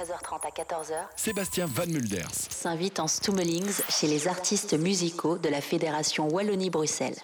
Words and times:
13h30 0.00 0.46
à 0.46 0.50
14h, 0.50 0.94
Sébastien 1.14 1.66
Van 1.66 1.86
Mulders. 1.86 2.30
s'invite 2.32 3.00
en 3.00 3.06
Stummelings 3.06 3.82
chez 3.90 4.06
les 4.06 4.28
artistes 4.28 4.72
musicaux 4.72 5.36
de 5.36 5.50
la 5.50 5.60
Fédération 5.60 6.26
Wallonie-Bruxelles. 6.28 7.18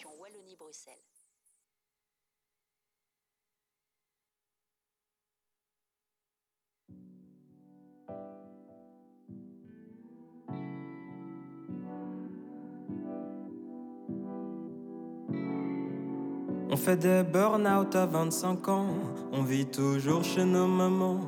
Fait 16.86 16.96
des 16.96 17.24
burn-out 17.24 17.96
à 17.96 18.06
25 18.06 18.68
ans, 18.68 18.86
on 19.32 19.42
vit 19.42 19.66
toujours 19.66 20.22
chez 20.22 20.44
nos 20.44 20.68
mamans. 20.68 21.18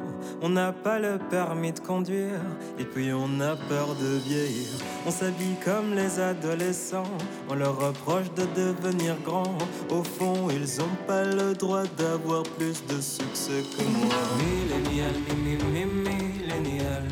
On 0.41 0.51
n'a 0.51 0.73
pas 0.73 1.01
le 1.01 1.19
permis 1.31 1.73
de 1.73 1.81
conduire, 1.81 2.41
et 2.79 2.85
puis 2.85 3.11
on 3.13 3.41
a 3.41 3.57
peur 3.69 3.89
de 4.01 4.19
vieillir. 4.19 4.69
On 5.05 5.11
s'habille 5.11 5.57
comme 5.65 5.97
les 5.97 6.21
adolescents, 6.21 7.13
on 7.51 7.57
leur 7.57 7.77
reproche 7.77 8.33
de 8.37 8.45
devenir 8.55 9.17
grands. 9.25 9.59
Au 9.91 10.05
fond, 10.05 10.49
ils 10.49 10.81
ont 10.81 10.97
pas 11.09 11.25
le 11.25 11.55
droit 11.55 11.87
d'avoir 11.97 12.45
plus 12.45 12.81
de 12.87 13.01
succès 13.01 13.65
que 13.77 13.83
moi. 13.83 14.15
Millénial, 14.39 15.15
mi, 15.27 15.57
mi, 15.57 15.85
mi, 15.85 15.85
millénial. 16.09 17.03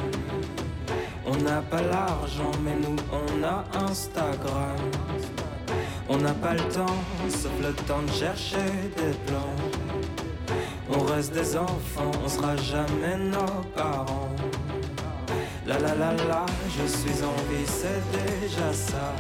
On 1.27 1.37
n'a 1.43 1.63
pas 1.63 1.83
l'argent, 1.83 2.53
mais 2.63 2.77
nous 2.77 2.95
on 3.11 3.43
a 3.43 3.65
Instagram. 3.91 4.79
On 6.09 6.19
n'a 6.19 6.33
pas 6.35 6.55
le 6.55 6.63
temps, 6.69 7.03
sauf 7.29 7.53
le 7.61 7.73
temps 7.73 8.03
de 8.03 8.13
chercher 8.13 8.65
des 8.97 9.13
plans. 9.27 9.57
On 10.89 11.01
reste 11.01 11.33
des 11.33 11.57
enfants, 11.57 12.13
on 12.25 12.29
sera 12.29 12.57
jamais 12.57 13.17
nos 13.17 13.63
parents. 13.75 14.31
La 15.67 15.81
la 15.81 15.95
la 15.97 16.13
la, 16.13 16.47
je 16.79 16.87
suis 16.87 17.25
en 17.25 17.35
vie, 17.51 17.67
c'est 17.67 18.03
déjà 18.13 18.73
ça. 18.73 19.15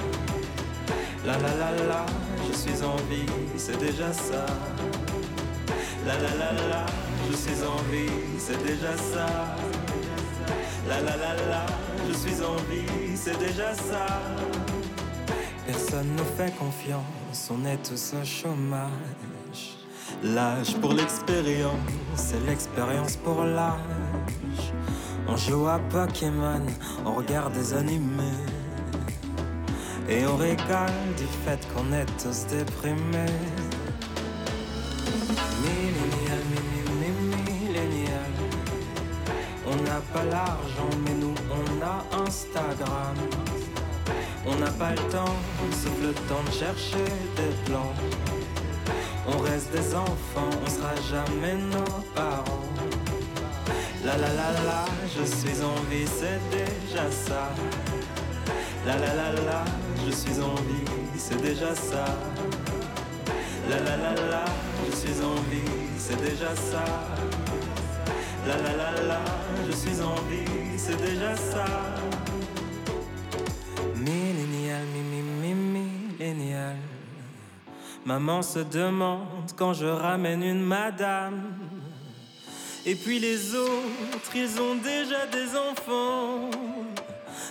La 1.25 1.33
la 1.33 1.55
la 1.57 1.87
la, 1.89 2.07
je 2.47 2.57
suis 2.57 2.85
en 2.85 2.97
vie, 3.11 3.27
c'est 3.57 3.79
déjà 3.79 4.13
ça. 4.13 4.47
La 6.07 6.15
la 6.15 6.35
la 6.37 6.53
la, 6.69 6.87
je 7.29 7.37
suis 7.37 7.65
en 7.65 7.83
vie, 7.91 8.39
c'est 8.39 8.63
déjà 8.65 8.97
ça. 8.97 9.27
La 10.89 11.01
la 11.01 11.17
la 11.17 11.35
la, 11.35 11.67
je 12.09 12.13
suis 12.17 12.45
en 12.45 12.55
vie, 12.71 13.17
c'est 13.17 13.39
déjà 13.41 13.75
ça. 13.75 14.07
Personne 15.67 16.15
ne 16.15 16.23
fait 16.23 16.57
confiance, 16.57 17.51
on 17.51 17.65
est 17.67 17.83
tous 17.83 18.15
au 18.15 18.25
chômage. 18.25 19.77
L'âge 20.23 20.77
pour 20.77 20.93
l'expérience, 20.93 21.75
c'est 22.15 22.39
l'expérience 22.47 23.17
pour 23.17 23.43
l'âge. 23.43 24.73
On 25.27 25.37
joue 25.37 25.67
à 25.67 25.81
Pokémon, 25.91 26.65
on 27.05 27.15
regarde 27.15 27.53
des 27.55 27.75
animés. 27.75 28.45
Et 30.09 30.25
on 30.25 30.37
régale 30.37 30.93
du 31.17 31.27
fait 31.45 31.59
qu'on 31.75 31.93
est 31.93 32.07
tous 32.23 32.47
déprimés. 32.47 33.35
Millénial, 35.63 36.43
mi, 36.49 36.61
mi, 37.01 37.11
mi, 37.11 37.43
millénial. 37.43 38.33
On 39.67 39.75
n'a 39.83 40.01
pas 40.13 40.25
l'argent, 40.31 40.97
mais 41.05 41.15
nous 41.15 41.35
on 41.51 41.83
a 41.83 42.23
Instagram. 42.25 43.17
On 44.49 44.55
n'a 44.55 44.71
pas 44.71 44.91
le 44.91 45.03
temps, 45.11 45.37
sauf 45.73 45.93
le 46.01 46.13
temps 46.29 46.43
de 46.47 46.53
chercher 46.53 47.05
des 47.37 47.53
plans. 47.65 47.93
On 49.27 49.39
reste 49.39 49.73
des 49.73 49.95
enfants, 49.95 50.51
on 50.65 50.71
sera 50.71 50.95
jamais 51.11 51.55
nos 51.55 52.03
parents. 52.15 52.63
La 54.05 54.17
la 54.17 54.29
la 54.29 54.53
la, 54.69 54.85
je 55.17 55.25
suis 55.25 55.63
en 55.65 55.75
vie, 55.91 56.07
c'est 56.07 56.41
déjà 56.51 57.11
ça. 57.11 57.51
La 58.87 58.97
la 58.97 59.15
la 59.15 59.33
la, 59.33 59.65
je 60.07 60.13
suis 60.13 60.41
en 60.41 60.55
vie, 60.55 60.85
c'est 61.19 61.43
déjà 61.43 61.75
ça. 61.75 62.05
La 63.69 63.81
la 63.81 63.97
la 63.97 64.15
la, 64.31 64.45
je 64.87 64.95
suis 64.97 65.25
en 65.25 65.35
vie, 65.51 65.73
c'est 65.99 66.23
déjà 66.23 66.55
ça. 66.55 66.85
La 68.47 68.57
la 68.59 68.77
la 68.77 69.03
la, 69.09 69.21
je 69.67 69.73
suis 69.75 70.01
en 70.01 70.15
vie, 70.31 70.79
c'est 70.79 71.01
déjà 71.05 71.35
ça. 71.35 72.06
Maman 78.07 78.41
se 78.43 78.61
demande 78.61 79.51
quand 79.57 79.73
je 79.73 79.87
ramène 79.87 80.45
une 80.45 80.63
madame. 80.63 81.43
Et 82.85 82.95
puis 82.95 83.19
les 83.19 83.53
autres, 83.57 84.31
ils 84.33 84.61
ont 84.61 84.77
déjà 84.77 85.27
des 85.27 85.57
enfants. 85.57 86.49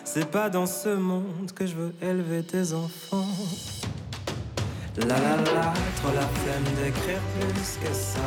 C'est 0.06 0.32
pas 0.32 0.50
dans 0.50 0.66
ce 0.66 0.88
monde 0.88 1.52
que 1.54 1.68
je 1.68 1.76
veux 1.76 1.94
élever 2.02 2.42
des 2.42 2.74
enfants. 2.74 3.28
La 4.96 5.20
la 5.20 5.36
la, 5.36 5.74
trop 5.98 6.14
la 6.16 6.22
flemme 6.22 6.64
d'écrire 6.82 7.20
plus 7.38 7.78
que 7.86 7.94
ça. 7.94 8.22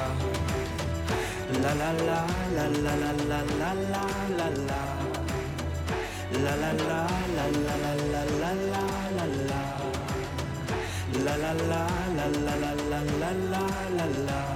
La 1.62 1.74
la 1.74 1.92
la, 1.94 2.26
la 2.54 2.68
la 2.68 2.94
la 2.94 3.12
la 3.26 3.42
la 3.58 3.72
la 3.72 4.02
la 4.36 4.50
la. 4.68 4.82
La 6.44 6.56
la 6.56 6.72
la, 6.74 7.06
la 7.36 7.46
la 7.48 7.64
la 7.64 7.84
la 7.84 7.94
la 7.96 8.22
la 8.22 8.24
la 8.40 8.52
la. 8.70 8.77
La 11.24 11.36
la 11.36 11.52
la, 11.52 11.86
la 12.14 12.28
la 12.28 12.56
la 12.56 12.74
la 12.74 13.02
la 13.02 13.32
la 13.32 13.62
la 13.96 14.06
la. 14.06 14.46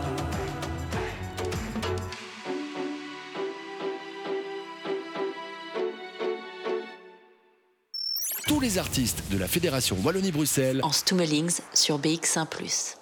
Tous 8.47 8.61
les 8.61 8.79
artistes 8.79 9.25
de 9.33 9.39
la 9.39 9.49
Fédération 9.49 9.97
Wallonie-Bruxelles 10.05 10.81
En 10.85 10.93
Stummelings 10.93 11.61
sur 11.75 11.99
BX1 11.99 12.97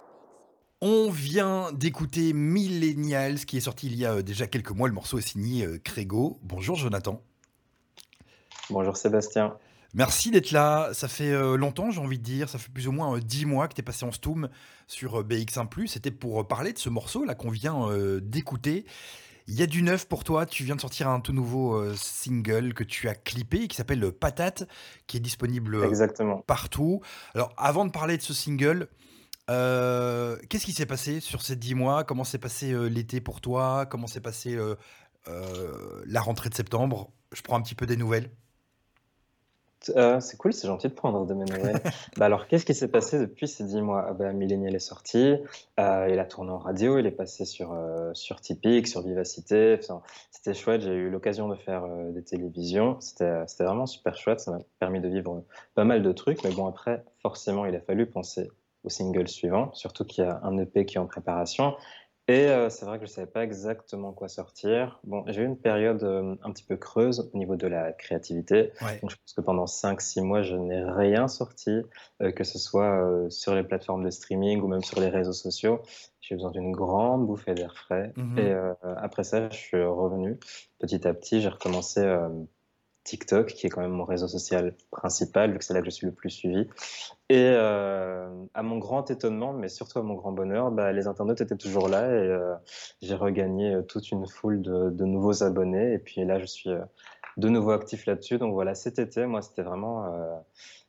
On 0.81 1.11
vient 1.11 1.71
d'écouter 1.73 2.33
Millennials 2.33 3.45
qui 3.45 3.59
est 3.59 3.61
sorti 3.61 3.89
il 3.89 3.97
y 3.97 4.07
a 4.07 4.15
euh, 4.15 4.23
déjà 4.23 4.47
quelques 4.47 4.71
mois. 4.71 4.89
Le 4.89 4.95
morceau 4.95 5.19
est 5.19 5.23
signé 5.23 5.67
euh, 5.67 5.79
Crégo. 5.83 6.39
Bonjour 6.43 6.77
Jonathan. 6.77 7.21
Bonjour 8.71 8.97
Sébastien. 8.97 9.57
Merci 9.95 10.31
d'être 10.31 10.51
là. 10.53 10.91
Ça 10.93 11.09
fait 11.09 11.31
euh, 11.31 11.57
longtemps, 11.57 11.91
j'ai 11.91 12.01
envie 12.01 12.19
de 12.19 12.25
dire. 12.25 12.49
Ça 12.49 12.59
fait 12.59 12.71
plus 12.71 12.87
ou 12.89 12.93
moins 12.93 13.17
euh, 13.17 13.21
10 13.21 13.47
mois 13.47 13.69
que 13.69 13.75
tu 13.75 13.81
es 13.81 13.85
passé 13.85 14.05
en 14.05 14.13
Stoom 14.13 14.49
sur 14.87 15.21
euh, 15.21 15.25
BX1. 15.25 15.87
C'était 15.87 16.11
pour 16.11 16.41
euh, 16.41 16.45
parler 16.45 16.73
de 16.73 16.79
ce 16.79 16.89
morceau 16.89 17.25
là 17.25 17.35
qu'on 17.35 17.51
vient 17.51 17.89
euh, 17.89 18.21
d'écouter. 18.21 18.87
Il 19.49 19.55
y 19.55 19.63
a 19.63 19.67
du 19.67 19.83
neuf 19.83 20.07
pour 20.07 20.23
toi. 20.23 20.47
Tu 20.47 20.63
viens 20.63 20.77
de 20.77 20.81
sortir 20.81 21.09
un 21.09 21.19
tout 21.21 21.33
nouveau 21.33 21.75
euh, 21.75 21.95
single 21.97 22.73
que 22.73 22.85
tu 22.85 23.09
as 23.09 23.17
clippé 23.17 23.67
qui 23.67 23.77
s'appelle 23.77 24.05
euh, 24.05 24.13
Patate, 24.13 24.69
qui 25.09 25.17
est 25.17 25.21
disponible 25.21 25.75
euh, 25.75 25.89
Exactement. 25.89 26.39
partout. 26.47 27.01
Alors, 27.35 27.53
avant 27.57 27.85
de 27.85 27.91
parler 27.91 28.17
de 28.17 28.23
ce 28.23 28.33
single, 28.33 28.87
euh, 29.51 30.37
qu'est-ce 30.49 30.67
qui 30.67 30.73
s'est 30.73 30.87
passé 30.87 31.19
sur 31.19 31.43
ces 31.43 31.57
10 31.57 31.75
mois? 31.75 32.05
Comment 32.05 32.23
s'est 32.23 32.39
passé 32.39 32.71
euh, 32.73 32.87
l'été 32.89 33.21
pour 33.21 33.41
toi? 33.41 33.87
Comment 33.87 34.07
s'est 34.07 34.21
passé 34.21 34.55
euh, 34.55 34.77
euh, 35.27 36.01
la 36.07 36.21
rentrée 36.21 36.49
de 36.49 36.55
septembre? 36.55 37.11
Je 37.33 37.43
prends 37.43 37.57
un 37.57 37.63
petit 37.63 37.75
peu 37.75 37.87
des 37.87 37.97
nouvelles. 37.97 38.31
Euh, 39.97 40.21
c'est 40.21 40.37
cool, 40.37 40.53
c'est 40.53 40.67
gentil 40.67 40.89
de 40.89 40.93
prendre 40.93 41.25
de 41.27 41.35
mes 41.35 41.45
nouvelles. 41.45 41.81
bah 42.17 42.27
alors, 42.27 42.47
qu'est-ce 42.47 42.67
qui 42.67 42.75
s'est 42.75 42.89
passé 42.89 43.19
depuis 43.19 43.49
ces 43.49 43.65
dix 43.65 43.81
mois? 43.81 44.05
Ah 44.09 44.13
bah, 44.13 44.33
Millennial 44.33 44.75
est 44.75 44.79
sorti, 44.79 45.37
euh, 45.79 46.09
il 46.11 46.19
a 46.19 46.25
tourné 46.25 46.51
en 46.51 46.59
radio, 46.59 46.99
il 46.99 47.07
est 47.07 47.11
passé 47.11 47.45
sur, 47.45 47.73
euh, 47.73 48.11
sur 48.13 48.41
Typique, 48.41 48.87
sur 48.87 49.03
Vivacité. 49.03 49.79
Enfin, 49.83 50.03
c'était 50.31 50.55
chouette, 50.55 50.83
j'ai 50.83 50.95
eu 50.95 51.11
l'occasion 51.11 51.49
de 51.49 51.55
faire 51.55 51.87
des 52.13 52.23
télévisions. 52.23 53.01
C'était 53.01 53.47
c'était 53.47 53.65
vraiment 53.65 53.87
super 53.87 54.17
chouette, 54.17 54.41
ça 54.41 54.51
m'a 54.51 54.59
permis 54.79 55.01
de 55.01 55.09
vivre 55.09 55.45
pas 55.75 55.85
mal 55.85 56.03
de 56.03 56.13
trucs. 56.13 56.45
Mais 56.45 56.51
bon, 56.51 56.67
après, 56.67 57.03
forcément, 57.23 57.65
il 57.65 57.75
a 57.75 57.81
fallu 57.81 58.07
penser 58.07 58.51
au 58.85 58.89
single 58.89 59.29
suivant, 59.29 59.73
surtout 59.75 60.05
qu'il 60.05 60.25
y 60.25 60.27
a 60.27 60.41
un 60.43 60.57
EP 60.59 60.87
qui 60.87 60.97
est 60.97 61.01
en 61.01 61.07
préparation. 61.07 61.75
Et 62.31 62.47
euh, 62.47 62.71
c'est 62.71 62.87
vrai 62.87 63.01
que 63.01 63.07
je 63.07 63.11
ne 63.11 63.15
savais 63.15 63.27
pas 63.27 63.43
exactement 63.43 64.13
quoi 64.13 64.29
sortir. 64.29 65.01
Bon, 65.03 65.25
j'ai 65.27 65.43
eu 65.43 65.45
une 65.45 65.57
période 65.57 66.05
euh, 66.05 66.37
un 66.45 66.53
petit 66.53 66.63
peu 66.63 66.77
creuse 66.77 67.29
au 67.35 67.37
niveau 67.37 67.57
de 67.57 67.67
la 67.67 67.93
créativité. 67.93 68.71
Ouais. 68.83 69.01
Donc, 69.01 69.11
je 69.11 69.17
pense 69.17 69.33
que 69.37 69.41
pendant 69.41 69.65
5-6 69.65 70.23
mois, 70.23 70.43
je 70.43 70.55
n'ai 70.55 70.81
rien 70.85 71.27
sorti, 71.27 71.83
euh, 72.23 72.31
que 72.31 72.45
ce 72.45 72.61
soit 72.61 73.05
sur 73.31 73.57
les 73.57 73.65
plateformes 73.65 74.05
de 74.05 74.11
streaming 74.11 74.61
ou 74.61 74.69
même 74.69 74.85
sur 74.85 75.01
les 75.01 75.09
réseaux 75.09 75.33
sociaux. 75.33 75.83
J'ai 76.21 76.37
besoin 76.37 76.53
d'une 76.53 76.71
grande 76.71 77.27
bouffée 77.27 77.55
d'air 77.55 77.75
frais. 77.77 78.13
Mhm. 78.17 78.39
Et 78.39 78.55
après 78.99 79.25
ça, 79.25 79.49
je 79.49 79.57
suis 79.57 79.83
revenu 79.83 80.39
petit 80.79 81.09
à 81.09 81.15
petit. 81.15 81.41
J'ai 81.41 81.49
recommencé 81.49 82.01
TikTok, 83.05 83.49
qui 83.49 83.67
est 83.67 83.71
quand 83.71 83.81
même 83.81 83.93
mon 83.93 84.05
réseau 84.05 84.29
social 84.29 84.75
principal, 84.91 85.53
vu 85.53 85.59
que 85.59 85.65
c'est 85.65 85.75
là 85.75 85.81
que 85.81 85.87
je 85.87 85.91
suis 85.91 86.07
le 86.07 86.13
plus 86.13 86.31
suivi. 86.31 86.69
Et 87.29 87.45
euh, 87.47 88.29
à 88.55 88.63
mon 88.63 88.79
grand 88.79 89.11
étonnement, 89.11 89.53
mais 89.53 89.69
surtout 89.69 89.99
à 89.99 90.03
mon 90.03 90.15
grand 90.15 90.33
bonheur, 90.33 90.71
bah, 90.71 90.93
les 90.93 91.07
internautes 91.07 91.41
étaient 91.41 91.57
toujours 91.57 91.89
là 91.89 92.07
et 92.07 92.29
euh, 92.29 92.55
j'ai 93.01 93.15
regagné 93.15 93.75
euh, 93.75 93.83
toute 93.83 94.11
une 94.11 94.27
foule 94.27 94.63
de, 94.63 95.05
nouveaux 95.05 95.43
abonnés. 95.43 95.95
Et 95.95 95.99
puis 95.99 96.25
là, 96.25 96.39
je 96.39 96.47
suis 96.47 96.71
de 97.37 97.49
nouveau 97.49 97.71
actif 97.71 98.07
là-dessus. 98.07 98.39
Donc 98.39 98.53
voilà, 98.53 98.75
cet 98.75 98.99
été, 98.99 99.27
moi, 99.27 99.43
c'était 99.43 99.63
vraiment, 99.63 100.07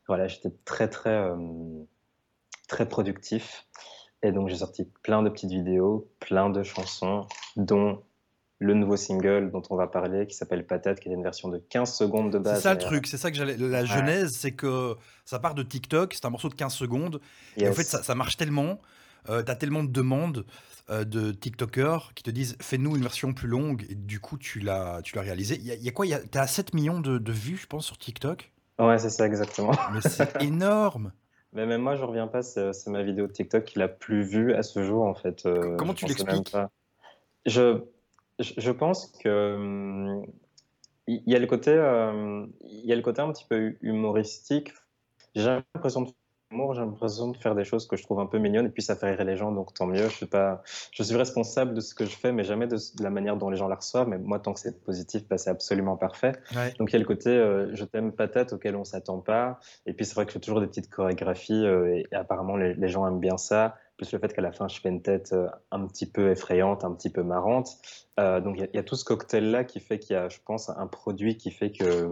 voilà, 0.08 0.28
j'étais 0.28 0.52
très 0.66 0.90
très 0.90 1.32
très 2.68 2.88
productif. 2.88 3.68
Et 4.24 4.32
donc 4.32 4.48
j'ai 4.50 4.58
sorti 4.58 4.86
plein 5.02 5.24
de 5.24 5.30
petites 5.30 5.52
vidéos, 5.52 6.10
plein 6.20 6.50
de 6.50 6.64
chansons, 6.64 7.26
dont 7.56 8.04
le 8.62 8.76
nouveau 8.76 8.96
single 8.96 9.50
dont 9.52 9.64
on 9.72 9.76
va 9.76 9.88
parler, 9.88 10.28
qui 10.28 10.36
s'appelle 10.36 10.66
Patate, 10.68 11.00
qui 11.00 11.10
est 11.10 11.14
une 11.14 11.24
version 11.24 11.50
de 11.50 11.58
15 11.58 11.94
secondes 11.94 12.32
de 12.32 12.38
base. 12.38 12.58
C'est 12.58 12.62
ça 12.62 12.74
le 12.76 12.80
truc, 12.80 13.08
c'est 13.08 13.18
ça 13.18 13.32
que 13.32 13.36
j'allais. 13.36 13.58
La 13.58 13.86
genèse, 13.86 14.34
c'est 14.34 14.52
que 14.52 14.96
ça 15.26 15.40
part 15.40 15.56
de 15.56 15.64
TikTok, 15.64 16.14
c'est 16.14 16.26
un 16.26 16.30
morceau 16.30 16.48
de 16.48 16.54
15 16.54 16.72
secondes. 16.72 17.22
Et 17.58 17.68
en 17.68 17.74
fait, 17.74 17.84
ça, 17.84 18.16
marche 18.16 18.38
tellement, 18.38 18.80
euh, 19.30 19.42
t'as 19.42 19.56
tellement 19.56 19.84
de 19.84 19.92
demandes 19.92 20.46
euh, 20.92 21.04
de 21.04 21.32
TikTokers 21.32 22.14
qui 22.14 22.22
te 22.22 22.30
disent 22.30 22.56
fais-nous 22.62 22.96
une 22.96 23.02
version 23.02 23.34
plus 23.34 23.48
longue, 23.48 23.84
et 23.90 23.96
du 23.96 24.20
coup, 24.20 24.38
tu 24.38 24.60
l'as 24.60 25.02
réalisé. 25.16 25.56
Il 25.56 25.66
y, 25.66 25.90
a 25.90 25.92
quoi? 25.92 26.06
T'as 26.30 26.46
7 26.46 26.76
millions 26.76 27.00
de, 27.00 27.18
de, 27.18 27.32
vues, 27.32 27.58
je 27.58 27.66
pense, 27.66 27.88
sur 27.88 27.98
TikTok? 27.98 28.52
Ouais, 28.78 29.00
c'est 29.00 29.10
ça, 29.10 29.26
exactement. 29.26 29.74
Mais 29.92 30.02
c'est 30.02 30.40
énorme 30.42 31.12
mais 31.54 31.66
même 31.66 31.82
moi, 31.82 31.96
je 31.96 32.04
reviens 32.04 32.28
pas, 32.28 32.44
c'est 32.44 32.88
ma 32.88 33.04
vidéo 33.04 33.28
de 33.28 33.32
TikTok 33.34 33.66
qui 33.66 33.78
l'a 33.78 33.90
plus 33.90 34.24
vue 34.24 34.54
à 34.54 34.64
ce 34.64 34.84
jour, 34.84 35.04
en 35.04 35.14
fait. 35.14 35.46
Euh, 35.46 35.76
Comment 35.76 35.94
tu 35.94 36.06
l'expliques? 36.06 36.56
je, 37.46 37.84
je 38.42 38.72
pense 38.72 39.08
que 39.08 39.56
hum, 39.56 40.26
il 41.08 41.24
y 41.26 41.36
a 41.36 41.40
le 41.40 41.48
côté, 41.48 41.72
euh, 41.72 42.46
il 42.62 42.86
y 42.86 42.94
a 42.94 42.96
le 42.96 43.02
côté 43.02 43.22
un 43.22 43.32
petit 43.32 43.46
peu 43.48 43.76
humoristique. 43.82 44.74
J'ai 45.36 45.62
l'impression 45.76 46.02
de 46.02 46.12
j'ai 46.74 46.82
l'impression 46.82 47.30
de 47.30 47.38
faire 47.38 47.56
des 47.56 47.64
choses 47.64 47.88
que 47.88 47.96
je 47.96 48.04
trouve 48.04 48.20
un 48.20 48.26
peu 48.26 48.38
mignonnes 48.38 48.66
et 48.66 48.70
puis 48.70 48.84
ça 48.84 48.98
fait 48.98 49.12
rire 49.12 49.24
les 49.24 49.38
gens, 49.38 49.54
donc 49.54 49.74
tant 49.74 49.86
mieux. 49.86 50.10
Je 50.10 50.16
suis, 50.16 50.26
pas, 50.26 50.62
je 50.92 51.02
suis 51.02 51.16
responsable 51.16 51.74
de 51.74 51.80
ce 51.80 51.96
que 51.96 52.06
je 52.06 52.16
fais, 52.16 52.34
mais 52.34 52.44
jamais 52.44 52.68
de, 52.68 52.78
la 53.00 53.10
manière 53.10 53.38
dont 53.38 53.50
les 53.50 53.56
gens 53.56 53.70
la 53.70 53.76
reçoivent. 53.76 54.10
Mais 54.10 54.18
moi, 54.18 54.38
tant 54.40 54.54
que 54.54 54.60
c'est 54.60 54.84
positif, 54.84 55.26
bah, 55.30 55.38
c'est 55.38 55.50
absolument 55.50 55.96
parfait. 55.96 56.34
Donc 56.78 56.90
il 56.90 56.94
y 56.94 56.96
a 56.98 57.00
le 57.00 57.06
côté 57.06 57.30
euh, 57.30 57.74
je 57.74 57.86
t'aime 57.86 58.12
patate 58.12 58.52
auquel 58.52 58.76
on 58.76 58.84
s'attend 58.84 59.20
pas. 59.20 59.60
Et 59.86 59.94
puis 59.94 60.06
c'est 60.06 60.16
vrai 60.16 60.26
que 60.26 60.32
je 60.32 60.34
fais 60.34 60.42
toujours 60.42 60.60
des 60.60 60.68
petites 60.68 60.90
chorégraphies 60.90 61.66
euh, 61.66 61.96
et, 61.96 62.06
apparemment 62.14 62.58
les, 62.58 62.74
les, 62.74 62.90
gens 62.90 63.08
aiment 63.08 63.22
bien 63.22 63.38
ça. 63.38 63.76
Plus 64.02 64.14
le 64.14 64.18
fait 64.18 64.34
qu'à 64.34 64.42
la 64.42 64.52
fin, 64.52 64.68
je 64.68 64.82
fais 64.82 64.90
une 64.90 65.04
tête 65.04 65.30
euh, 65.32 65.48
un 65.70 65.86
petit 65.86 66.10
peu 66.10 66.32
effrayante, 66.32 66.84
un 66.84 66.92
petit 66.92 67.12
peu 67.12 67.22
marrante. 67.22 67.78
donc 68.18 68.56
il 68.58 68.68
y, 68.74 68.78
y, 68.78 68.80
a 68.80 68.84
tout 68.84 68.96
ce 68.96 69.06
cocktail-là 69.06 69.64
qui 69.64 69.80
fait 69.80 70.00
qu'il 70.00 70.16
y 70.16 70.18
a, 70.18 70.28
je 70.28 70.40
pense, 70.44 70.70
un 70.70 70.88
produit 70.88 71.38
qui 71.38 71.52
fait 71.52 71.72
que, 71.72 72.10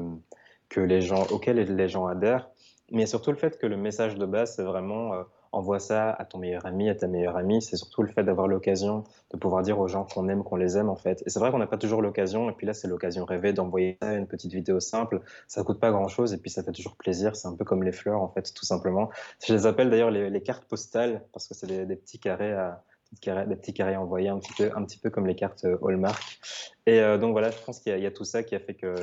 que 0.70 0.82
les 0.82 1.02
gens, 1.02 1.26
auquel 1.32 1.58
les 1.58 1.90
gens 1.90 2.06
adhèrent. 2.06 2.48
Mais 2.92 3.08
surtout 3.08 3.32
le 3.32 3.38
fait 3.38 3.58
que 3.58 3.66
le 3.66 3.76
message 3.76 4.16
de 4.16 4.26
base, 4.28 4.56
c'est 4.56 4.64
vraiment 4.64 5.16
euh, 5.16 5.24
envoie 5.52 5.80
ça 5.80 6.12
à 6.12 6.26
ton 6.26 6.38
meilleur 6.38 6.66
ami, 6.66 6.90
à 6.90 6.96
ta 6.96 7.08
meilleure 7.08 7.38
amie. 7.38 7.62
C'est 7.62 7.76
surtout 7.76 8.04
le 8.04 8.10
fait 8.10 8.24
d'avoir 8.24 8.48
l'occasion 8.48 9.04
de 9.32 9.38
pouvoir 9.38 9.64
dire 9.64 9.80
aux 9.80 9.88
gens 9.88 10.06
qu'on 10.06 10.28
aime, 10.30 10.44
qu'on 10.44 10.56
les 10.56 10.78
aime 10.78 10.90
en 10.90 10.96
fait. 10.96 11.24
Et 11.26 11.30
c'est 11.30 11.40
vrai 11.40 11.52
qu'on 11.52 11.58
n'a 11.58 11.68
pas 11.68 11.78
toujours 11.78 12.02
l'occasion. 12.02 12.50
Et 12.50 12.54
puis 12.54 12.68
là, 12.68 12.74
c'est 12.74 12.88
l'occasion 12.88 13.26
rêvée 13.26 13.54
d'envoyer 13.54 13.98
ça, 14.02 14.14
une 14.14 14.28
petite 14.28 14.54
vidéo 14.54 14.80
simple. 14.80 15.22
Ça 15.48 15.64
coûte 15.64 15.80
pas 15.80 15.92
grand 15.92 16.08
chose 16.08 16.34
et 16.34 16.38
puis 16.38 16.50
ça 16.50 16.64
fait 16.64 16.72
toujours 16.72 16.96
plaisir. 16.96 17.36
C'est 17.36 17.48
un 17.48 17.56
peu 17.56 17.66
comme 17.66 17.84
les 17.84 17.92
fleurs 17.92 18.22
en 18.22 18.30
fait, 18.30 18.54
tout 18.54 18.66
simplement. 18.66 19.10
Je 19.46 19.54
les 19.54 19.66
appelle 19.66 19.90
d'ailleurs 19.90 20.12
les, 20.12 20.42
cartes 20.42 20.66
postales 20.66 21.24
parce 21.34 21.48
que 21.48 21.54
c'est 21.54 21.68
des, 21.86 21.96
petits 21.96 22.20
carrés 22.20 22.54
à 22.54 22.84
des 23.12 23.56
petits 23.56 23.74
carrés 23.74 23.98
envoyés 23.98 24.30
un 24.30 24.40
petit 24.40 24.54
peu, 24.54 24.72
un 24.76 24.84
petit 24.86 25.00
peu 25.00 25.10
comme 25.10 25.26
les 25.26 25.36
cartes 25.36 25.66
euh, 25.66 25.78
Hallmark. 25.84 26.40
Et 26.86 27.00
euh, 27.00 27.18
donc 27.18 27.32
voilà, 27.32 27.52
je 27.52 27.58
pense 27.66 27.80
qu'il 27.80 27.98
y, 28.00 28.06
a 28.06 28.12
tout 28.12 28.24
ça 28.24 28.44
qui 28.44 28.56
a 28.56 28.60
fait 28.60 28.76
que, 28.76 28.96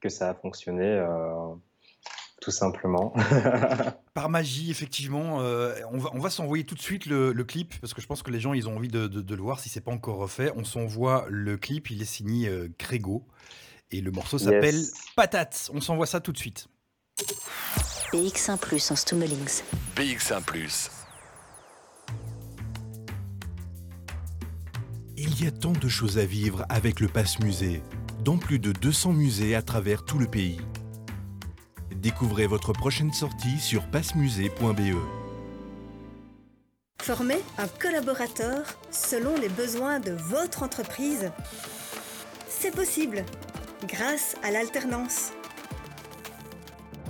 que 0.00 0.08
ça 0.08 0.30
a 0.30 0.34
fonctionné 0.34 1.04
tout 2.40 2.50
simplement. 2.50 3.14
Par 4.14 4.28
magie, 4.28 4.70
effectivement, 4.70 5.40
euh, 5.40 5.74
on 5.90 5.98
va, 5.98 6.10
on 6.12 6.18
va 6.18 6.30
s'envoyer 6.30 6.64
tout 6.64 6.74
de 6.74 6.82
suite 6.82 7.06
le, 7.06 7.32
clip 7.44 7.74
parce 7.80 7.94
que 7.94 8.00
je 8.00 8.06
pense 8.06 8.22
que 8.22 8.30
les 8.30 8.40
gens 8.40 8.52
ils 8.52 8.68
ont 8.68 8.76
envie 8.76 8.88
de, 8.88 9.08
le 9.08 9.42
voir 9.42 9.60
si 9.60 9.68
c'est 9.68 9.80
pas 9.80 9.92
encore 9.92 10.18
refait. 10.18 10.52
On 10.56 10.64
s'envoie 10.64 11.26
le 11.28 11.56
clip, 11.56 11.90
il 11.90 12.02
est 12.02 12.06
signé 12.06 12.48
euh, 12.48 12.68
et 13.90 14.00
le 14.00 14.10
morceau 14.10 14.38
s'appelle 14.38 14.82
Patate. 15.14 15.70
On 15.72 15.80
s'envoie 15.80 16.06
ça 16.06 16.20
tout 16.20 16.32
de 16.32 16.38
suite. 16.38 16.68
BX1 18.12 18.58
Plus 18.58 18.90
en 18.90 18.96
Stummelings. 18.96 19.62
BX1 19.96 20.42
Plus. 20.42 20.90
Il 25.16 25.42
y 25.42 25.46
a 25.46 25.50
tant 25.50 25.72
de 25.72 25.88
choses 25.88 26.18
à 26.18 26.26
vivre 26.26 26.66
avec 26.68 27.00
le 27.00 27.08
Pass 27.08 27.38
Musée, 27.40 27.82
dans 28.22 28.36
plus 28.36 28.58
de 28.58 28.72
200 28.72 29.12
musées 29.12 29.54
à 29.54 29.62
travers 29.62 30.04
tout 30.04 30.18
le 30.18 30.26
pays. 30.26 30.60
Découvrez 32.06 32.46
votre 32.46 32.72
prochaine 32.72 33.12
sortie 33.12 33.58
sur 33.58 33.82
passemusée.be. 33.88 34.96
Formez 37.02 37.42
un 37.58 37.66
collaborateur 37.66 38.62
selon 38.92 39.34
les 39.36 39.48
besoins 39.48 39.98
de 39.98 40.12
votre 40.12 40.62
entreprise. 40.62 41.32
C'est 42.48 42.72
possible 42.72 43.24
grâce 43.88 44.36
à 44.44 44.52
l'alternance. 44.52 45.32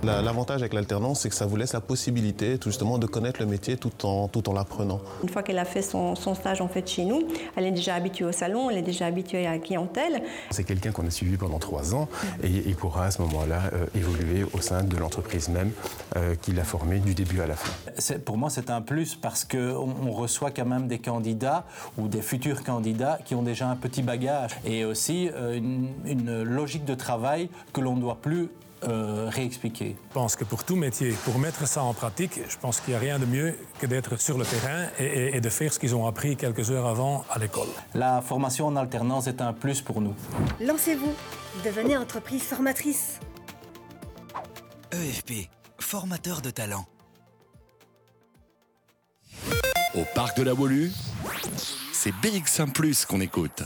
L'avantage 0.03 0.61
avec 0.61 0.73
l'alternance, 0.73 1.21
c'est 1.21 1.29
que 1.29 1.35
ça 1.35 1.45
vous 1.45 1.55
laisse 1.55 1.73
la 1.73 1.81
possibilité 1.81 2.57
tout 2.57 2.69
justement 2.69 2.97
de 2.97 3.07
connaître 3.07 3.39
le 3.39 3.47
métier 3.47 3.77
tout 3.77 4.05
en, 4.05 4.27
tout 4.27 4.47
en 4.49 4.53
l'apprenant. 4.53 5.01
Une 5.23 5.29
fois 5.29 5.43
qu'elle 5.43 5.57
a 5.57 5.65
fait 5.65 5.81
son, 5.81 6.15
stage 6.15 6.61
en 6.61 6.67
fait 6.67 6.87
chez 6.87 7.05
nous, 7.05 7.23
elle 7.55 7.65
est 7.65 7.71
déjà 7.71 7.95
habituée 7.95 8.25
au 8.25 8.31
salon, 8.31 8.69
elle 8.69 8.77
est 8.77 8.83
déjà 8.83 9.07
habituée 9.07 9.47
à 9.47 9.51
la 9.51 9.59
clientèle. 9.59 10.21
C'est 10.51 10.63
quelqu'un 10.63 10.91
qu'on 10.91 11.07
a 11.07 11.09
suivi 11.09 11.37
pendant 11.37 11.59
trois 11.59 11.95
ans 11.95 12.07
et 12.43 12.49
il 12.49 12.75
pourra 12.75 13.05
à 13.05 13.11
ce 13.11 13.21
moment-là 13.23 13.61
euh, 13.73 13.85
évoluer 13.95 14.45
au 14.53 14.61
sein 14.61 14.83
de 14.83 14.97
l'entreprise 14.97 15.49
même 15.49 15.71
euh, 16.15 16.35
qu'il 16.35 16.59
a 16.59 16.63
formée 16.63 16.99
du 16.99 17.13
début 17.15 17.41
à 17.41 17.47
la 17.47 17.55
fin. 17.55 17.73
Pour 18.19 18.37
moi, 18.37 18.49
c'est 18.49 18.69
un 18.69 18.81
plus 18.81 19.15
parce 19.15 19.45
qu'on 19.45 19.95
on 20.05 20.11
reçoit 20.11 20.51
quand 20.51 20.65
même 20.65 20.87
des 20.87 20.99
candidats 20.99 21.65
ou 21.97 22.07
des 22.07 22.21
futurs 22.21 22.63
candidats 22.63 23.19
qui 23.25 23.35
ont 23.35 23.43
déjà 23.43 23.67
un 23.67 23.75
petit 23.75 24.03
bagage 24.03 24.51
et 24.65 24.85
aussi 24.85 25.29
euh, 25.33 25.55
une, 25.55 25.89
une 26.05 26.43
logique 26.43 26.85
de 26.85 26.93
travail 26.93 27.49
que 27.73 27.81
l'on 27.81 27.95
ne 27.95 28.01
doit 28.01 28.19
plus 28.21 28.49
euh, 28.83 29.29
réexpliquer 29.31 29.95
Je 30.09 30.13
pense 30.13 30.35
que 30.35 30.43
pour 30.43 30.63
tout 30.63 30.75
métier, 30.75 31.11
pour 31.25 31.39
mettre 31.39 31.67
ça 31.67 31.83
en 31.83 31.93
pratique, 31.93 32.39
je 32.47 32.57
pense 32.57 32.79
qu'il 32.79 32.91
n'y 32.91 32.95
a 32.95 32.99
rien 32.99 33.17
de 33.17 33.25
mieux 33.25 33.57
que 33.79 33.87
d'être 33.87 34.19
sur 34.19 34.37
le 34.37 34.45
terrain 34.45 34.87
et, 34.99 35.41
de 35.41 35.49
faire 35.49 35.73
ce 35.73 35.79
qu'ils 35.79 35.95
ont 35.95 36.05
appris 36.05 36.35
quelques 36.35 36.69
heures 36.71 36.85
avant 36.85 37.25
à 37.31 37.39
l'école. 37.39 37.67
La 37.95 38.21
formation 38.21 38.67
en 38.67 38.75
alternance 38.75 39.27
est 39.27 39.41
un 39.41 39.53
plus 39.53 39.81
pour 39.81 40.01
nous. 40.01 40.13
Lancez-vous, 40.59 41.13
devenez 41.65 41.97
entreprise 41.97 42.43
formatrice. 42.43 43.19
EFP, 44.91 45.49
formateur 45.79 46.41
de 46.41 46.49
talent. 46.51 46.85
Au 49.95 50.03
parc 50.13 50.37
de 50.37 50.43
la 50.43 50.53
Wolu, 50.53 50.91
c'est 51.93 52.11
BX1⁇ 52.11 52.71
qu'on 53.05 53.21
écoute. 53.21 53.63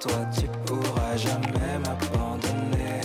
toi 0.00 0.12
tu 0.32 0.46
pourras 0.64 1.16
jamais 1.16 1.78
m'abandonner. 1.84 3.00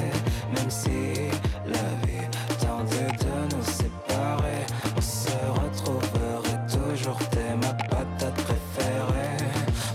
Même 0.56 0.70
si 0.70 1.30
la 1.66 1.88
vie 2.06 2.28
tendait 2.60 3.12
de 3.24 3.56
nous 3.56 3.64
séparer 3.64 4.66
On 4.96 5.02
se 5.02 5.30
retrouverait 5.30 6.60
toujours, 6.68 7.18
t'es 7.30 7.56
ma 7.56 7.74
patate 7.74 8.36
préférée. 8.36 9.38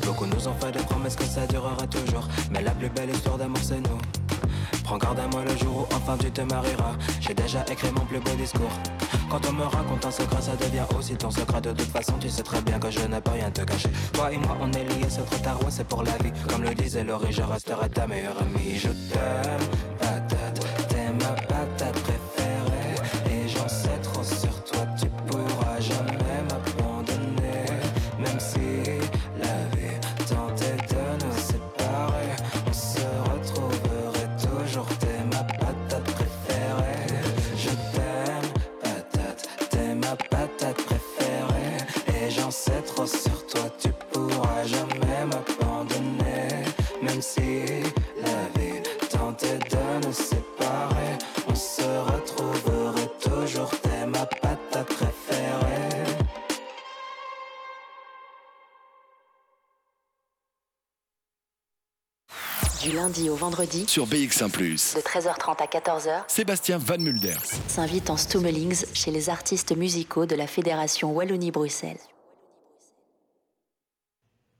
Beaucoup 0.04 0.26
nous 0.26 0.48
ont 0.48 0.54
fait 0.54 0.72
des 0.72 0.84
promesses 0.84 1.16
que 1.16 1.24
ça 1.24 1.46
durera 1.46 1.86
toujours. 1.86 2.26
Mais 2.50 2.62
la 2.62 2.72
plus 2.72 2.88
belle 2.88 3.10
histoire 3.10 3.38
d'amour 3.38 3.62
c'est 3.62 3.80
nous. 3.80 3.98
Prends 4.84 4.98
garde 4.98 5.20
à 5.20 5.28
moi 5.28 5.44
le 5.44 5.56
jour 5.56 5.86
où 5.90 5.94
enfin 5.94 6.16
tu 6.18 6.30
te 6.30 6.40
marieras. 6.40 6.96
J'ai 7.20 7.34
déjà 7.34 7.64
écrit 7.70 7.92
mon 7.92 8.04
plus 8.06 8.20
beau 8.20 8.32
discours 8.32 8.72
ton 11.18 11.30
secret. 11.30 11.60
De 11.60 11.72
toute 11.72 11.90
façon 11.90 12.14
tu 12.20 12.28
sais 12.28 12.42
très 12.42 12.60
bien 12.62 12.78
que 12.78 12.90
je 12.90 13.00
n'ai 13.00 13.20
pas 13.20 13.32
rien 13.32 13.50
te 13.50 13.62
cacher. 13.62 13.90
Toi 14.12 14.32
et 14.32 14.38
moi 14.38 14.56
on 14.60 14.72
est 14.72 14.84
liés 14.84 15.06
c'est 15.08 15.24
trop 15.24 15.38
tard 15.42 15.58
ouais 15.62 15.70
c'est 15.70 15.86
pour 15.86 16.02
la 16.02 16.16
vie. 16.18 16.32
Comme 16.48 16.62
le 16.62 16.74
disait 16.74 17.04
Laurie 17.04 17.32
je 17.32 17.42
resterai 17.42 17.88
ta 17.90 18.06
meilleure 18.06 18.36
amie. 18.40 18.78
Je 18.78 18.88
t'aime 18.88 19.87
sur 43.22 43.46
toi, 43.46 43.68
tu 43.80 43.88
pourras 44.12 44.64
jamais 44.64 45.24
m'abandonner. 45.26 46.64
Même 47.02 47.22
si 47.22 47.40
la 48.22 48.60
vie 48.60 48.82
tentait 49.10 49.58
de 49.58 50.06
nous 50.06 50.12
séparer, 50.12 51.18
on 51.48 51.54
se 51.54 51.82
retrouverait 52.12 53.10
toujours. 53.20 53.70
T'es 53.82 54.06
ma 54.06 54.26
pâte 54.26 54.86
préférée. 54.86 56.04
Du 62.82 62.92
lundi 62.92 63.28
au 63.28 63.34
vendredi 63.34 63.84
sur 63.88 64.06
BX1⁇ 64.06 64.48
de 64.96 65.00
13h30 65.00 65.62
à 65.62 65.66
14h, 65.66 66.22
Sébastien 66.28 66.78
Van 66.78 66.98
Mulders 66.98 67.42
s'invite 67.66 68.08
en 68.08 68.16
Stummelings 68.16 68.84
chez 68.94 69.10
les 69.10 69.28
artistes 69.30 69.76
musicaux 69.76 70.26
de 70.26 70.36
la 70.36 70.46
Fédération 70.46 71.12
Wallonie-Bruxelles. 71.12 71.98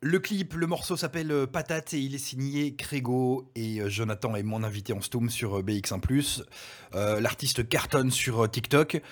Le 0.00 0.21
clip, 0.21 0.55
le 0.55 0.69
morceau 0.69 0.97
s'appelle 0.97 1.33
euh, 1.33 1.47
Patate 1.49 1.93
et 1.93 1.99
il 1.99 2.14
est 2.14 2.19
signé 2.19 2.76
Crégo 2.76 3.50
et 3.57 3.81
euh, 3.81 3.88
Jonathan 3.88 4.37
est 4.37 4.45
mon 4.45 4.62
invité 4.62 4.93
en 4.93 5.00
Stoom 5.00 5.28
sur 5.28 5.59
euh, 5.59 5.62
BX1+. 5.62 6.45
Euh, 6.95 7.21
L'artiste 7.21 7.69
cartonne 7.69 8.12
sur 8.12 8.49
TikTok, 8.49 9.02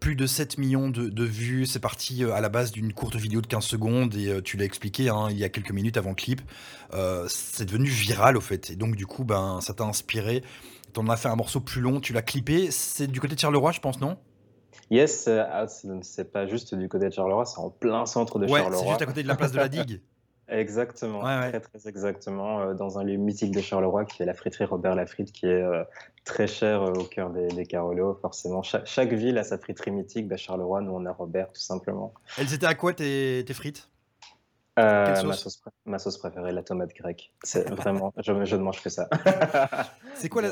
plus 0.00 0.16
de 0.16 0.26
7 0.26 0.58
millions 0.58 0.90
de, 0.90 1.08
de 1.08 1.24
vues, 1.24 1.64
c'est 1.64 1.80
parti 1.80 2.24
à 2.24 2.42
la 2.42 2.50
base 2.50 2.72
d'une 2.72 2.92
courte 2.92 3.16
vidéo 3.16 3.40
de 3.40 3.46
15 3.46 3.64
secondes 3.64 4.14
et 4.16 4.42
tu 4.42 4.58
l'as 4.58 4.66
expliqué 4.66 5.08
hein, 5.08 5.28
il 5.30 5.38
y 5.38 5.44
a 5.44 5.48
quelques 5.48 5.72
minutes 5.72 5.96
avant 5.96 6.10
le 6.10 6.14
clip. 6.14 6.42
Euh, 6.92 7.24
c'est 7.26 7.64
devenu 7.64 7.88
viral 7.88 8.36
au 8.36 8.42
fait 8.42 8.68
et 8.68 8.76
donc 8.76 8.96
du 8.96 9.06
coup 9.06 9.24
ben, 9.24 9.62
ça 9.62 9.72
t'a 9.72 9.84
inspiré. 9.84 10.44
T'en 10.92 11.08
as 11.08 11.16
fait 11.16 11.28
un 11.28 11.36
morceau 11.36 11.60
plus 11.60 11.80
long, 11.80 12.00
tu 12.00 12.12
l'as 12.12 12.22
clippé, 12.22 12.70
c'est 12.70 13.06
du 13.06 13.18
côté 13.18 13.34
de 13.34 13.40
Charleroi 13.40 13.72
je 13.72 13.80
pense 13.80 13.98
non? 13.98 14.18
Yes, 14.90 15.26
ah, 15.26 15.66
c'est 15.68 15.88
c'est 16.02 16.30
pas 16.30 16.46
juste 16.46 16.74
du 16.74 16.90
côté 16.90 17.06
de 17.08 17.14
Charleroi, 17.14 17.46
c'est 17.46 17.58
en 17.58 17.70
plein 17.70 18.04
centre 18.04 18.38
de 18.38 18.44
Ouais, 18.44 18.60
Charleroi. 18.60 18.82
c'est 18.82 18.88
juste 18.90 19.02
à 19.02 19.06
côté 19.06 19.22
de 19.22 19.28
la 19.28 19.36
place 19.36 19.52
de 19.52 19.56
la 19.56 19.68
Digue. 19.70 20.02
Exactement, 20.58 21.20
Ouais, 21.22 21.38
ouais. 21.40 21.50
très 21.50 21.60
très 21.60 21.88
exactement, 21.88 22.60
euh, 22.60 22.74
dans 22.74 22.98
un 22.98 23.04
lieu 23.04 23.16
mythique 23.16 23.50
de 23.52 23.60
Charleroi 23.60 24.04
qui 24.04 24.22
est 24.22 24.26
la 24.26 24.34
friterie 24.34 24.64
Robert 24.64 24.94
Laffrite, 24.94 25.32
qui 25.32 25.46
est 25.46 25.62
euh, 25.62 25.82
très 26.24 26.46
chère 26.46 26.82
euh, 26.82 26.92
au 26.92 27.04
cœur 27.04 27.30
des, 27.30 27.48
des 27.48 27.66
Carolos, 27.66 28.14
forcément. 28.22 28.62
Cha- 28.62 28.84
chaque 28.84 29.12
ville 29.12 29.36
a 29.38 29.42
sa 29.44 29.58
friterie 29.58 29.90
mythique, 29.90 30.28
bah, 30.28 30.36
Charleroi, 30.36 30.80
nous 30.80 30.92
on 30.92 31.04
a 31.06 31.12
Robert 31.12 31.48
tout 31.52 31.60
simplement. 31.60 32.14
Elles 32.38 32.54
étaient 32.54 32.66
à 32.66 32.74
quoi 32.74 32.94
tes, 32.94 33.44
tes 33.46 33.54
frites? 33.54 33.88
Euh, 34.76 35.22
ma, 35.22 35.98
sauce 35.98 36.18
ma 36.18 36.30
préférée, 36.30 36.50
la 36.50 36.64
tomate 36.64 36.94
grecque. 36.94 37.32
C'est 37.44 37.70
vraiment, 37.74 38.12
je, 38.16 38.44
je 38.44 38.56
ne 38.56 38.62
mange 38.62 38.82
que 38.82 38.90
ça. 38.90 39.08
C'est 40.16 40.28
quoi, 40.28 40.42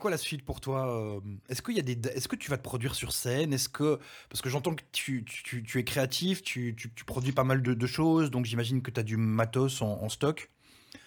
quoi 0.00 0.10
la 0.10 0.16
suite 0.16 0.44
pour 0.44 0.60
toi 0.60 0.88
euh, 0.88 1.20
Est-ce 1.48 1.60
qu'il 1.60 1.74
y 1.74 1.80
a 1.80 1.82
des, 1.82 1.98
est-ce 2.08 2.28
que 2.28 2.36
tu 2.36 2.50
vas 2.50 2.56
te 2.56 2.62
produire 2.62 2.94
sur 2.94 3.12
scène? 3.12 3.52
Est-ce 3.52 3.68
que 3.68 3.98
parce 4.30 4.40
que 4.40 4.48
j'entends 4.48 4.74
que 4.74 4.82
tu, 4.92 5.24
tu, 5.24 5.62
tu 5.62 5.78
es 5.78 5.84
créatif, 5.84 6.42
tu, 6.42 6.74
tu, 6.76 6.92
tu 6.92 7.04
produis 7.04 7.32
pas 7.32 7.44
mal 7.44 7.62
de, 7.62 7.74
de 7.74 7.86
choses, 7.86 8.30
donc 8.30 8.46
j'imagine 8.46 8.82
que 8.82 8.90
tu 8.90 9.00
as 9.00 9.02
du 9.02 9.16
matos 9.16 9.82
en, 9.82 10.02
en 10.02 10.08
stock. 10.08 10.50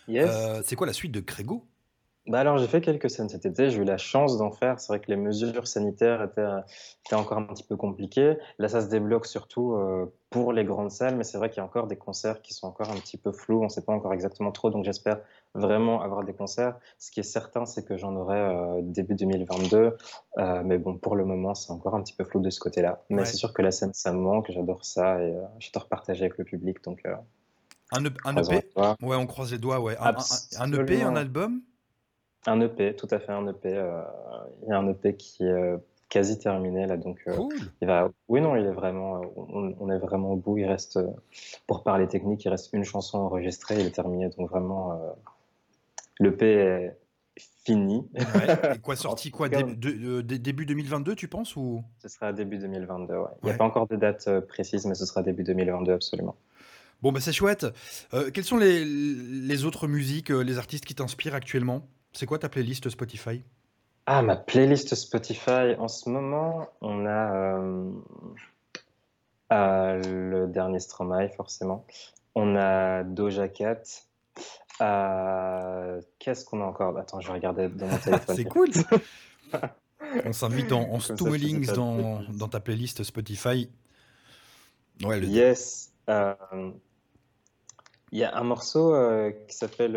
Yes. 0.07 0.29
Euh, 0.29 0.61
c'est 0.65 0.75
quoi 0.75 0.87
la 0.87 0.93
suite 0.93 1.11
de 1.11 1.21
Crégo? 1.21 1.67
Bah 2.27 2.41
alors 2.41 2.57
j'ai 2.59 2.67
fait 2.67 2.81
quelques 2.81 3.09
scènes 3.09 3.29
cet 3.29 3.45
été, 3.47 3.71
j'ai 3.71 3.79
eu 3.79 3.85
la 3.85 3.97
chance 3.97 4.37
d'en 4.37 4.51
faire. 4.51 4.79
C'est 4.79 4.87
vrai 4.93 4.99
que 4.99 5.07
les 5.09 5.15
mesures 5.15 5.67
sanitaires 5.67 6.21
étaient, 6.21 6.41
euh, 6.41 6.59
étaient 7.05 7.15
encore 7.15 7.39
un 7.39 7.45
petit 7.45 7.63
peu 7.63 7.75
compliquées. 7.75 8.37
Là 8.59 8.67
ça 8.67 8.81
se 8.81 8.87
débloque 8.87 9.25
surtout 9.25 9.73
euh, 9.73 10.05
pour 10.29 10.53
les 10.53 10.63
grandes 10.63 10.91
salles, 10.91 11.15
mais 11.15 11.23
c'est 11.23 11.39
vrai 11.39 11.49
qu'il 11.49 11.57
y 11.57 11.61
a 11.61 11.63
encore 11.65 11.87
des 11.87 11.95
concerts 11.95 12.41
qui 12.43 12.53
sont 12.53 12.67
encore 12.67 12.91
un 12.91 12.99
petit 12.99 13.17
peu 13.17 13.31
flous. 13.31 13.61
On 13.61 13.63
ne 13.63 13.69
sait 13.69 13.81
pas 13.83 13.93
encore 13.93 14.13
exactement 14.13 14.51
trop, 14.51 14.69
donc 14.69 14.85
j'espère 14.85 15.21
vraiment 15.55 16.01
avoir 16.03 16.23
des 16.23 16.33
concerts. 16.33 16.77
Ce 16.99 17.09
qui 17.09 17.19
est 17.21 17.23
certain, 17.23 17.65
c'est 17.65 17.83
que 17.83 17.97
j'en 17.97 18.15
aurai 18.15 18.37
euh, 18.39 18.81
début 18.83 19.15
2022, 19.15 19.97
Euh, 20.37 20.61
mais 20.63 20.77
bon 20.77 20.97
pour 20.97 21.15
le 21.15 21.25
moment 21.25 21.55
c'est 21.55 21.71
encore 21.71 21.95
un 21.95 22.01
petit 22.03 22.13
peu 22.13 22.25
flou 22.25 22.41
de 22.41 22.51
ce 22.51 22.59
côté-là. 22.59 23.01
Mais 23.09 23.19
Ouais. 23.21 23.25
c'est 23.25 23.37
sûr 23.37 23.53
que 23.53 23.63
la 23.63 23.71
scène 23.71 23.93
ça 23.93 24.11
me 24.13 24.19
manque, 24.19 24.51
j'adore 24.51 24.85
ça 24.85 25.19
et 25.23 25.33
j'adore 25.57 25.87
partager 25.87 26.25
avec 26.25 26.37
le 26.37 26.43
public. 26.43 26.83
Donc 26.83 27.01
Un, 27.91 28.05
E- 28.05 28.13
un 28.23 28.37
EP. 28.37 28.69
Ouais, 29.01 29.15
on 29.15 29.25
croise 29.25 29.51
les 29.51 29.57
doigts. 29.57 29.79
Ouais. 29.79 29.97
Un, 29.97 30.09
un- 30.09 30.15
un 30.59 30.73
EP, 30.73 30.79
un 31.01 31.15
Absolument. 31.15 31.15
album? 31.15 31.61
Un 32.47 32.61
EP, 32.61 32.95
tout 32.95 33.07
à 33.11 33.19
fait 33.19 33.31
un 33.31 33.47
EP. 33.47 33.59
euh, 33.73 34.01
il 34.63 34.69
y 34.69 34.71
a 34.71 34.77
un 34.77 34.87
EP 34.89 35.15
qui 35.15 35.43
est 35.43 35.47
euh, 35.47 35.77
quasi 36.07 36.39
terminé 36.39 36.87
là, 36.87 36.97
donc 36.97 37.19
euh, 37.27 37.35
il 37.81 37.87
va. 37.87 38.09
Oui, 38.29 38.41
non, 38.41 38.55
il 38.55 38.65
est 38.65 38.71
vraiment. 38.71 39.21
on, 39.35 39.75
on 39.79 39.89
est 39.91 39.97
vraiment 39.99 40.31
au 40.31 40.35
bout. 40.37 40.57
Il 40.57 40.65
reste, 40.65 40.99
pour 41.67 41.83
parler 41.83 42.07
technique, 42.07 42.43
il 42.45 42.49
reste 42.49 42.69
une 42.73 42.83
chanson 42.85 43.17
enregistrée. 43.19 43.79
Il 43.79 43.85
est 43.85 43.91
terminé, 43.91 44.29
donc 44.37 44.49
vraiment, 44.49 44.99
l'EP 46.19 46.45
est 46.45 46.97
fini. 47.65 48.07
Ouais. 48.15 48.21
Et 48.75 48.79
quoi 48.79 48.95
sorti 48.95 49.31
quoi 49.31 49.49
dé- 49.49 49.63
de- 49.63 50.21
dé- 50.21 50.39
début 50.39 50.65
2022 50.65 51.15
tu 51.15 51.27
penses 51.27 51.55
ou? 51.55 51.83
Ce 52.01 52.07
sera 52.07 52.33
début 52.33 52.57
2022. 52.57 53.13
Ouais. 53.13 53.19
Il 53.41 53.45
n'y 53.45 53.49
Ouais. 53.49 53.55
a 53.55 53.57
pas 53.57 53.65
encore 53.65 53.87
de 53.87 53.95
date 53.97 54.29
précise, 54.47 54.85
mais 54.85 54.95
ce 54.95 55.05
sera 55.05 55.23
début 55.23 55.43
2022 55.43 55.91
absolument. 55.93 56.35
Bon 57.01 57.11
bah 57.13 57.19
c'est 57.21 57.31
chouette. 57.31 57.65
Euh, 58.13 58.29
quelles 58.31 58.43
sont 58.43 58.57
les, 58.57 58.83
les 58.83 59.65
autres 59.65 59.87
musiques, 59.87 60.29
les 60.29 60.57
artistes 60.57 60.85
qui 60.85 60.95
t'inspirent 60.95 61.35
actuellement? 61.35 61.83
C'est 62.13 62.25
quoi 62.25 62.39
ta 62.39 62.49
playlist 62.49 62.89
Spotify? 62.89 63.43
Ah, 64.05 64.21
ma 64.21 64.35
playlist 64.35 64.95
Spotify. 64.95 65.75
En 65.77 65.87
ce 65.87 66.09
moment, 66.09 66.67
on 66.81 67.05
a 67.05 67.35
euh, 67.59 67.91
euh, 69.51 70.29
le 70.31 70.47
dernier 70.47 70.79
Stromae, 70.79 71.29
forcément. 71.29 71.85
On 72.35 72.55
a 72.55 73.03
Doja 73.03 73.47
Cat. 73.47 73.81
Euh, 74.81 76.01
Qu'est-ce 76.19 76.45
qu'on 76.45 76.61
a 76.61 76.65
encore? 76.65 76.97
Attends, 76.97 77.21
je 77.21 77.27
vais 77.27 77.33
regarder 77.33 77.67
dans 77.69 77.87
mon 77.87 77.97
téléphone. 77.97 78.35
C'est 78.35 78.45
cool. 78.45 78.69
On 80.25 80.33
s'invite 80.33 80.71
en, 80.71 80.89
en 80.93 80.99
dans, 81.75 82.23
dans 82.33 82.47
ta 82.47 82.59
playlist 82.59 83.03
Spotify. 83.03 83.69
Ouais, 85.03 85.19
le- 85.19 85.27
Yes. 85.27 85.91
Il 86.07 86.73
y 88.17 88.23
a 88.23 88.35
un 88.35 88.43
morceau 88.43 88.95
qui 89.47 89.55
s'appelle 89.55 89.95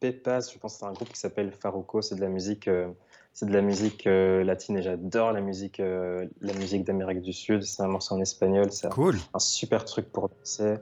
Pepas. 0.00 0.50
Je 0.52 0.58
pense 0.58 0.74
que 0.74 0.78
c'est 0.80 0.84
un 0.86 0.92
groupe 0.92 1.08
qui 1.08 1.18
s'appelle 1.18 1.52
Faruco. 1.52 2.02
C'est 2.02 2.14
de 2.16 2.20
la 2.20 2.28
musique, 2.28 2.68
euh, 2.68 2.88
c'est 3.32 3.46
de 3.46 3.52
la 3.52 3.62
musique 3.62 4.06
euh, 4.06 4.42
latine 4.44 4.76
et 4.78 4.82
j'adore 4.82 5.32
la 5.32 5.40
musique, 5.40 5.80
euh, 5.80 6.26
la 6.40 6.52
musique 6.54 6.84
d'Amérique 6.84 7.22
du 7.22 7.32
Sud. 7.32 7.62
C'est 7.62 7.82
un 7.82 7.88
morceau 7.88 8.14
en 8.14 8.20
espagnol. 8.20 8.70
C'est 8.70 8.86
un- 8.86 8.90
Cool. 8.90 9.16
un 9.34 9.38
super 9.38 9.84
truc 9.84 10.10
pour 10.12 10.28
danser. 10.28 10.76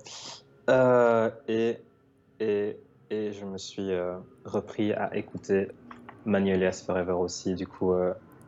Et, 1.49 1.76
et, 2.40 2.76
et 3.11 3.32
je 3.32 3.44
me 3.44 3.58
suis 3.58 3.90
repris 4.44 4.92
à 4.92 5.16
écouter 5.16 5.68
Magnolias 6.25 6.82
Forever 6.85 7.12
aussi. 7.12 7.54
Du 7.54 7.66
coup, 7.66 7.94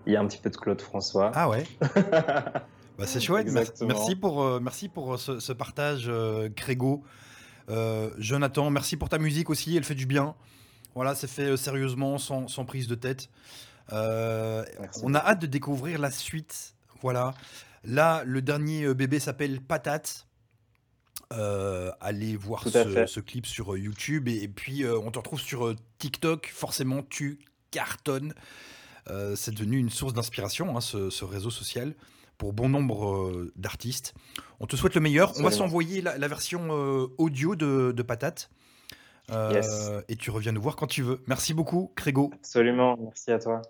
il 0.07 0.13
y 0.13 0.17
a 0.17 0.21
un 0.21 0.27
petit 0.27 0.39
peu 0.39 0.51
de 0.51 0.57
Claude 0.57 0.81
François. 0.81 1.31
Ah 1.35 1.49
ouais 1.49 1.65
Bah, 2.99 3.07
c'est 3.07 3.21
chouette. 3.21 3.47
Exactement. 3.47 3.91
Merci 3.95 4.17
pour, 4.17 4.61
merci 4.61 4.89
pour 4.89 5.19
ce, 5.21 5.39
ce 5.39 5.53
partage. 5.53 6.11
Euh, 7.71 8.11
Jonathan, 8.19 8.71
merci 8.71 8.97
pour 8.97 9.09
ta 9.09 9.19
musique 9.19 9.51
aussi. 9.51 9.77
Elle 9.77 9.85
fait 9.85 9.95
du 9.95 10.07
bien. 10.07 10.35
Voilà, 10.99 11.15
c'est 11.15 11.31
fait 11.31 11.51
euh, 11.51 11.57
sérieusement, 11.57 12.19
sans, 12.19 12.49
sans 12.49 12.65
prise 12.65 12.89
de 12.89 12.97
tête. 12.97 13.29
Euh, 13.93 14.65
on 15.05 15.15
a 15.15 15.21
hâte 15.21 15.39
de 15.41 15.47
découvrir 15.47 16.01
la 16.01 16.11
suite. 16.11 16.75
Voilà. 17.03 17.35
Là, 17.85 18.25
le 18.27 18.43
dernier 18.43 18.83
euh, 18.83 18.95
bébé 18.95 19.21
s'appelle 19.21 19.61
Patate. 19.61 20.27
Euh, 21.33 21.93
allez 22.01 22.35
voir 22.35 22.67
ce, 22.67 23.21
clip 23.21 23.47
sur 23.47 23.77
YouTube 23.77 24.27
et, 24.27 24.43
et 24.43 24.49
puis 24.49 24.83
euh, 24.83 24.99
on 24.99 25.13
te 25.13 25.21
retrouve 25.21 25.41
sur 25.41 25.73
TikTok. 25.99 26.51
Forcément, 26.53 27.05
tu 27.05 27.39
cartonnes. 27.71 28.35
C'est 29.37 29.55
devenu 29.55 29.79
une 29.79 29.91
source 29.91 30.15
d'inspiration, 30.15 30.77
hein, 30.77 30.81
ce, 30.81 31.11
ce 31.11 31.25
réseau 31.25 31.51
social, 31.51 31.95
pour 32.39 32.53
bon 32.53 32.69
nombre 32.69 33.47
d'artistes. 33.55 34.15
On 34.59 34.67
te 34.67 34.75
souhaite 34.75 34.97
le 34.97 35.01
meilleur. 35.01 35.33
On 35.39 35.45
va 35.45 35.53
s'envoyer 35.53 36.03
la, 36.03 36.19
la 36.19 36.27
version 36.27 36.71
audio 37.19 37.55
de, 37.55 37.93
de 37.97 38.03
Patate. 38.03 38.51
Euh, 39.31 39.53
Yes. 39.53 39.91
Et 40.09 40.17
tu 40.17 40.31
reviens 40.31 40.53
nous 40.53 40.63
voir 40.63 40.77
quand 40.77 40.87
tu 40.87 41.03
veux. 41.03 41.23
Merci 41.27 41.55
beaucoup, 41.55 41.93
Crégo. 41.97 42.31
Absolument, 42.35 42.97
merci 43.01 43.31
à 43.31 43.39
toi. 43.39 43.63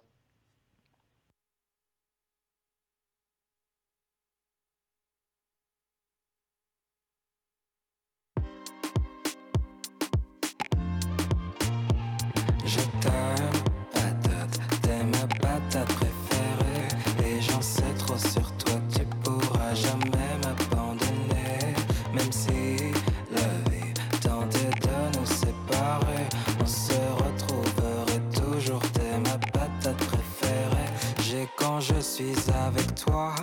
Je 31.81 32.01
suis 32.01 32.35
avec 32.67 32.95
toi 32.95 33.35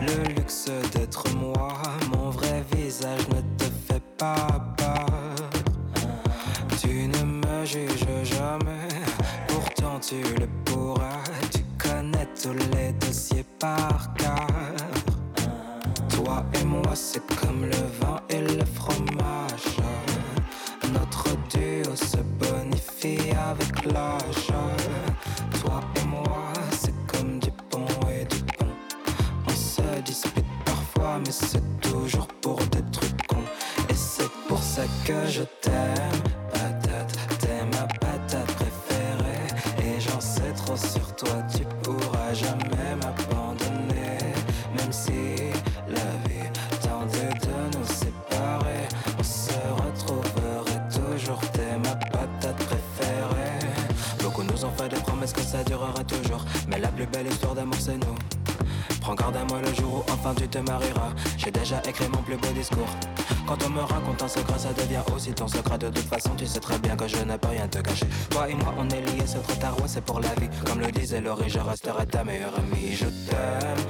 le 0.00 0.34
luxe 0.34 0.66
d'être 0.92 1.24
moi. 1.34 1.72
Mon 2.14 2.30
vrai 2.30 2.64
visage 2.74 3.26
ne 3.28 3.40
te 3.56 3.64
fait 3.64 4.02
pas 4.16 4.74
peur. 4.76 5.06
Tu 6.80 7.08
ne 7.08 7.24
me 7.24 7.64
juges 7.64 8.06
jamais, 8.22 8.88
pourtant 9.48 9.98
tu 10.00 10.22
le 10.38 10.46
pourras. 10.64 11.22
Tu 11.52 11.64
connais 11.78 12.28
tous 12.40 12.54
les 12.74 12.92
dossiers 12.92 13.44
par 13.58 14.12
cœur. 14.14 14.46
Toi 16.10 16.44
et 16.60 16.64
moi, 16.64 16.94
c'est 16.94 17.24
comme 17.36 17.64
le 17.64 17.82
vin 18.00 18.19
la 56.80 56.88
plus 56.88 57.06
belle 57.06 57.26
histoire 57.26 57.54
d'amour, 57.54 57.76
c'est 57.78 57.96
nous. 57.96 58.16
Prends 59.00 59.14
garde 59.14 59.36
à 59.36 59.44
moi 59.44 59.60
le 59.60 59.72
jour 59.74 60.04
où 60.06 60.12
enfin 60.12 60.34
tu 60.34 60.48
te 60.48 60.58
marieras. 60.58 61.12
J'ai 61.36 61.50
déjà 61.50 61.80
écrit 61.88 62.08
mon 62.08 62.22
plus 62.22 62.36
beau 62.36 62.48
discours. 62.54 62.88
Quand 63.46 63.56
on 63.66 63.70
me 63.70 63.80
raconte 63.80 64.22
un 64.22 64.28
secret, 64.28 64.58
ça 64.58 64.72
devient 64.72 65.02
aussi 65.14 65.32
ton 65.32 65.48
secret. 65.48 65.78
De 65.78 65.88
toute 65.88 66.04
façon, 66.04 66.30
tu 66.36 66.46
sais 66.46 66.60
très 66.60 66.78
bien 66.78 66.96
que 66.96 67.08
je 67.08 67.16
ne 67.16 67.36
peux 67.36 67.48
rien 67.48 67.66
te 67.66 67.78
cacher. 67.78 68.06
Toi 68.30 68.48
et 68.48 68.54
moi, 68.54 68.74
on 68.78 68.88
est 68.88 69.00
liés, 69.00 69.24
c'est 69.26 69.42
trop 69.42 69.60
tard, 69.60 69.76
c'est 69.86 70.04
pour 70.04 70.20
la 70.20 70.28
vie. 70.40 70.48
Comme 70.66 70.80
le 70.80 70.90
disait 70.92 71.20
Laurie, 71.20 71.48
je 71.48 71.58
resterai 71.58 72.06
ta 72.06 72.24
meilleure 72.24 72.54
amie. 72.56 72.92
Je 72.92 73.06
t'aime, 73.06 73.84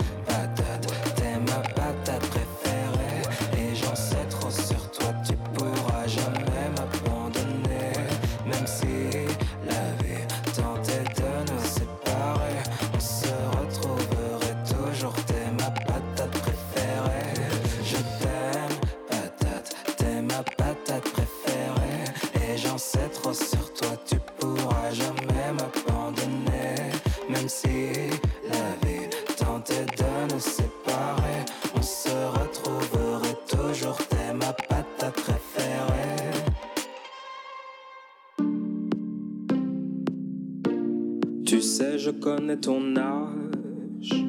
Tu 41.50 41.60
sais, 41.60 41.98
je 41.98 42.12
connais 42.12 42.58
ton 42.58 42.94
âge, 42.94 44.24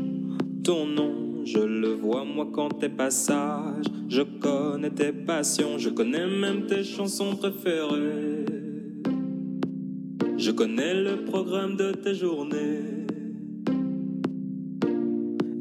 ton 0.63 0.87
nom, 0.87 1.45
je 1.45 1.59
le 1.59 1.89
vois 1.89 2.25
moi 2.25 2.47
quand 2.51 2.69
t'es 2.69 2.89
passage. 2.89 3.85
Je 4.09 4.23
connais 4.23 4.89
tes 4.89 5.11
passions, 5.11 5.77
je 5.77 5.91
connais 5.91 6.25
même 6.25 6.65
tes 6.65 6.83
chansons 6.83 7.35
préférées. 7.35 8.45
Je 10.35 10.49
connais 10.49 10.95
le 10.95 11.23
programme 11.23 11.75
de 11.75 11.91
tes 11.91 12.15
journées. 12.15 13.05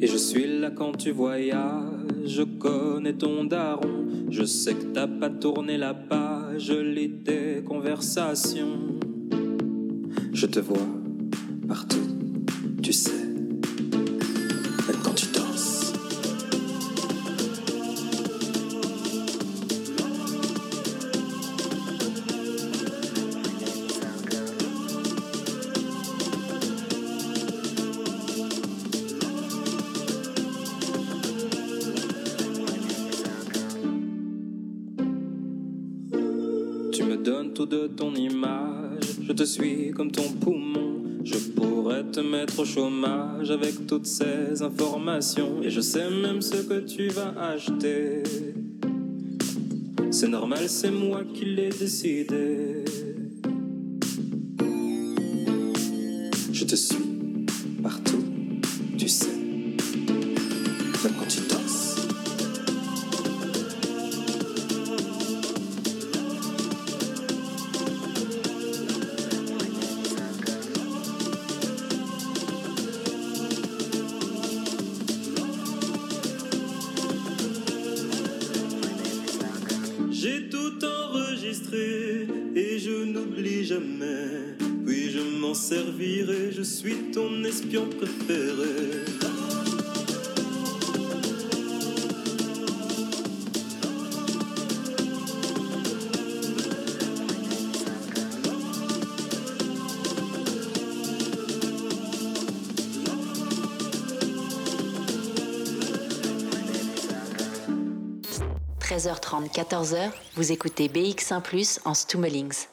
Et 0.00 0.06
je 0.06 0.16
suis 0.16 0.60
là 0.60 0.70
quand 0.70 0.96
tu 0.96 1.10
voyages, 1.10 2.24
je 2.24 2.42
connais 2.42 3.18
ton 3.18 3.44
daron. 3.44 4.06
Je 4.30 4.44
sais 4.44 4.72
que 4.72 4.94
t'as 4.94 5.08
pas 5.08 5.28
tourné 5.28 5.76
la 5.76 5.92
page, 5.92 6.68
je 6.68 6.80
lis 6.80 7.22
tes 7.22 7.62
conversations. 7.62 8.98
Je 10.32 10.46
te 10.46 10.60
vois 10.60 10.99
partout, 11.70 11.98
tu 12.82 12.92
sais, 12.92 13.12
même 13.12 14.96
quand 15.04 15.14
tu 15.14 15.26
danses. 15.26 15.92
Tu 36.92 37.04
me 37.04 37.16
donnes 37.16 37.52
tout 37.52 37.66
de 37.66 37.86
ton 37.86 38.12
image, 38.16 39.04
je 39.22 39.32
te 39.32 39.44
suis 39.44 39.92
comme 39.92 40.10
ton 40.10 40.28
poumon. 40.32 40.89
Je 41.22 41.38
pourrais 41.54 42.04
te 42.04 42.20
mettre 42.20 42.60
au 42.60 42.64
chômage 42.64 43.50
avec 43.50 43.86
toutes 43.86 44.06
ces 44.06 44.62
informations. 44.62 45.62
Et 45.62 45.70
je 45.70 45.80
sais 45.80 46.08
même 46.10 46.40
ce 46.40 46.56
que 46.56 46.80
tu 46.80 47.08
vas 47.08 47.34
acheter. 47.38 48.22
C'est 50.10 50.28
normal, 50.28 50.68
c'est 50.68 50.90
moi 50.90 51.22
qui 51.34 51.44
l'ai 51.44 51.68
décidé. 51.68 52.84
Je 56.52 56.64
te 56.64 56.74
suis 56.74 57.09
espion 87.70 87.88
préféré.– 87.98 89.04
13h30, 108.80 109.52
14h, 109.52 110.10
vous 110.34 110.50
écoutez 110.50 110.88
BX1⁇ 110.88 111.40
en 111.84 111.94
Stummelings. 111.94 112.66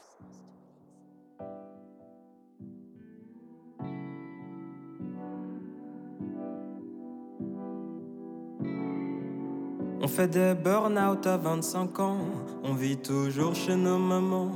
Fait 10.18 10.26
des 10.26 10.54
burn-out 10.54 11.24
à 11.28 11.36
25 11.36 12.00
ans, 12.00 12.18
on 12.64 12.74
vit 12.74 12.96
toujours 12.96 13.54
chez 13.54 13.76
nos 13.76 13.98
mamans. 13.98 14.50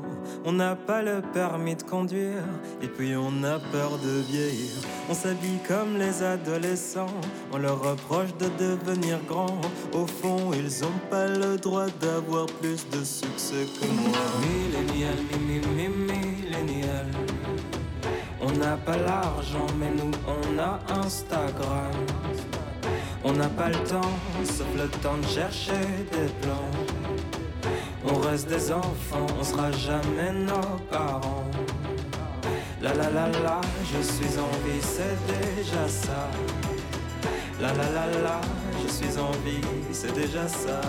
On 0.44 0.50
n'a 0.50 0.74
pas 0.74 1.02
le 1.02 1.22
permis 1.32 1.76
de 1.76 1.84
conduire, 1.84 2.42
et 2.82 2.88
puis 2.88 3.14
on 3.14 3.44
a 3.44 3.60
peur 3.70 3.92
de 4.02 4.22
vieillir. 4.28 4.72
On 5.08 5.14
s'habille 5.14 5.60
comme 5.68 5.98
les 5.98 6.20
adolescents, 6.24 7.20
on 7.52 7.58
leur 7.58 7.80
reproche 7.80 8.34
de 8.40 8.48
devenir 8.58 9.20
grands. 9.28 9.60
Au 9.92 10.04
fond, 10.04 10.50
ils 10.52 10.84
ont 10.84 11.00
pas 11.08 11.28
le 11.28 11.56
droit 11.58 11.86
d'avoir 12.00 12.46
plus 12.46 12.84
de 12.88 13.04
succès 13.04 13.64
que 13.78 13.86
moi. 13.86 14.18
Millénial, 14.42 15.18
mi, 15.30 15.60
mi, 15.60 15.86
mi, 15.86 15.88
millénial. 16.10 17.06
On 18.40 18.50
n'a 18.50 18.76
pas 18.78 18.96
l'argent, 18.96 19.68
mais 19.78 19.92
nous 19.92 20.10
on 20.26 20.58
a 20.58 20.80
Instagram. 20.98 21.92
On 23.24 23.32
n'a 23.32 23.48
pas 23.48 23.68
le 23.68 23.78
temps, 23.84 24.12
sauf 24.44 24.66
le 24.76 24.88
temps 24.88 25.16
de 25.16 25.26
chercher 25.26 25.84
des 26.10 26.28
plans. 26.40 26.70
On 28.04 28.18
reste 28.18 28.48
des 28.48 28.72
enfants, 28.72 29.26
on 29.38 29.44
sera 29.44 29.70
jamais 29.70 30.32
nos 30.32 30.76
parents. 30.90 31.44
La 32.80 32.92
la 32.94 33.10
la 33.10 33.28
la, 33.28 33.60
je 33.92 34.02
suis 34.02 34.38
en 34.38 34.50
vie, 34.66 34.82
c'est 34.82 35.16
déjà 35.26 35.86
ça. 35.88 36.28
La 37.60 37.68
la 37.68 37.90
la 37.90 38.06
la, 38.22 38.40
je 38.82 38.92
suis 38.92 39.18
en 39.20 39.30
vie, 39.44 39.64
c'est 39.92 40.12
déjà 40.12 40.48
ça. 40.48 40.80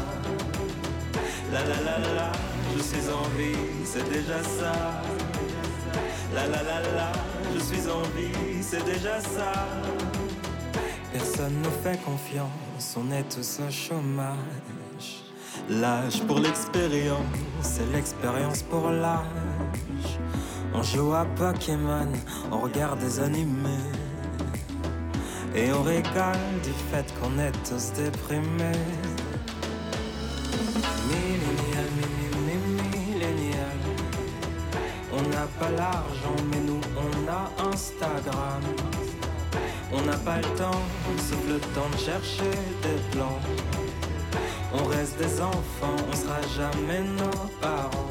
La 1.51 1.61
la 1.61 1.81
la 1.85 1.99
la, 2.15 2.31
je 2.75 2.81
suis 2.81 3.09
en 3.11 3.27
vie, 3.37 3.85
c'est 3.85 4.09
déjà 4.09 4.41
ça. 4.41 4.73
La 6.33 6.47
la 6.47 6.63
la 6.63 6.79
la, 6.81 7.11
je 7.53 7.59
suis 7.59 7.87
en 7.91 8.01
vie, 8.17 8.63
c'est 8.63 8.83
déjà 8.85 9.19
ça. 9.21 9.53
Personne 11.13 11.61
ne 11.61 11.69
fait 11.69 12.01
confiance, 12.03 12.97
on 12.97 13.11
est 13.11 13.29
tous 13.29 13.59
au 13.59 13.71
chômage. 13.71 15.23
L'âge 15.69 16.23
pour 16.23 16.39
l'expérience, 16.39 17.19
c'est 17.61 17.85
l'expérience 17.93 18.63
pour 18.63 18.89
l'âge. 18.89 20.17
On 20.73 20.81
joue 20.81 21.13
à 21.13 21.25
Pokémon, 21.35 22.11
on 22.51 22.61
regarde 22.61 22.99
des 22.99 23.19
animés. 23.19 23.91
Et 25.53 25.71
on 25.71 25.83
régale 25.83 26.59
du 26.63 26.73
fait 26.89 27.05
qu'on 27.19 27.37
est 27.37 27.51
tous 27.63 27.93
déprimés. 27.93 28.81
Millénial, 31.07 31.89
mi, 31.95 32.07
mi, 32.41 32.55
mi, 32.55 33.13
millénial. 33.13 33.79
On 35.13 35.21
n'a 35.29 35.45
pas 35.59 35.69
l'argent, 35.77 36.43
mais 36.49 36.59
nous 36.59 36.81
on 36.97 37.29
a 37.29 37.69
Instagram. 37.69 38.63
On 39.95 40.01
n'a 40.01 40.17
pas 40.17 40.37
le 40.37 40.57
temps, 40.57 40.81
sauf 41.17 41.39
le 41.47 41.59
temps 41.75 41.89
de 41.91 41.97
chercher 41.97 42.49
des 42.81 42.99
plans. 43.11 43.39
On 44.73 44.85
reste 44.85 45.17
des 45.19 45.39
enfants, 45.39 45.95
on 46.11 46.15
sera 46.15 46.41
jamais 46.57 47.01
nos 47.01 47.47
parents. 47.61 48.09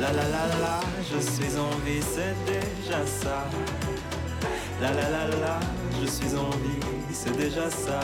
La 0.00 0.08
la 0.08 0.24
la 0.24 0.46
la, 0.60 0.80
je 1.10 1.20
suis 1.20 1.56
en 1.56 1.70
vie, 1.86 2.02
c'est 2.02 2.34
déjà 2.44 3.06
ça. 3.06 3.46
La 4.80 4.90
la 4.90 5.08
la 5.10 5.26
la, 5.28 5.60
je 6.00 6.06
suis 6.06 6.36
en 6.36 6.50
vie, 6.50 6.80
c'est 7.12 7.36
déjà 7.36 7.70
ça. 7.70 8.00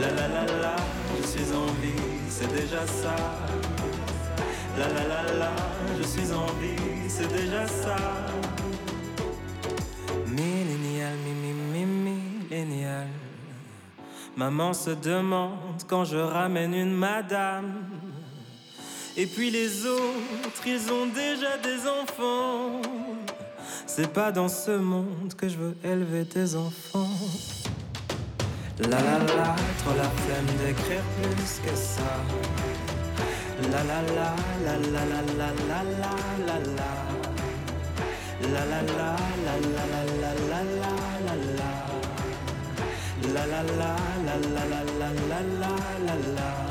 La 0.00 0.08
la 0.10 0.28
la 0.28 0.44
la, 0.62 0.76
je 1.16 1.26
suis 1.26 1.52
en 1.56 1.66
vie, 1.82 2.04
c'est 2.28 2.52
déjà 2.54 2.86
ça. 2.86 3.16
La 4.78 4.86
la 4.86 5.08
la 5.08 5.32
la, 5.38 5.50
je 5.98 6.06
suis 6.06 6.32
en 6.32 6.46
vie, 6.60 7.08
c'est 7.08 7.32
déjà 7.32 7.66
ça. 7.66 7.96
Maman 14.38 14.72
se 14.72 14.90
demande 14.90 15.82
quand 15.88 16.04
je 16.04 16.16
ramène 16.16 16.72
une 16.72 16.94
madame. 16.94 17.74
Et 19.16 19.26
puis 19.26 19.50
les 19.50 19.84
autres, 19.84 20.64
ils 20.64 20.92
ont 20.92 21.06
déjà 21.06 21.58
des 21.58 21.80
enfants. 21.88 22.80
C'est 23.84 24.12
pas 24.12 24.30
dans 24.30 24.46
ce 24.46 24.70
monde 24.70 25.34
que 25.36 25.48
je 25.48 25.56
veux 25.56 25.76
élever 25.82 26.24
tes 26.24 26.54
enfants. 26.54 27.10
La 28.78 29.00
la 29.02 29.18
la, 29.18 29.56
trop 29.80 29.96
la 29.96 30.08
flemme 30.08 30.46
d'écrire 30.64 31.02
plus 31.20 31.60
que 31.68 31.76
ça. 31.76 32.14
La 33.72 33.82
la 33.82 34.02
la, 34.02 34.36
la 34.64 34.76
la 34.78 35.04
la 35.04 35.22
la 35.36 35.50
la 35.68 35.82
la 35.82 36.12
la 36.46 36.58
la. 36.76 36.92
La 38.40 38.64
la 38.66 38.82
la, 38.82 39.16
la 39.46 39.54
la 39.58 39.84
la 39.84 40.06
la 40.08 40.62
la 40.62 40.62
la 41.26 41.34
la 41.34 41.57
la. 43.32 43.46
La 43.46 43.46
la 43.46 43.62
la, 43.62 43.96
la 44.24 44.36
la 44.36 44.64
la 44.64 44.82
la 44.98 45.10
la 45.20 45.40
la 45.60 45.72
la 46.06 46.14
la. 46.36 46.68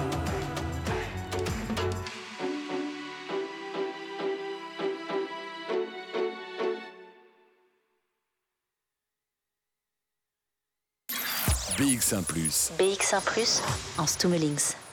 BX1⁇ 11.77 12.25
BX1⁇ 12.79 13.21
en 13.99 14.07
Stummelings. 14.07 14.86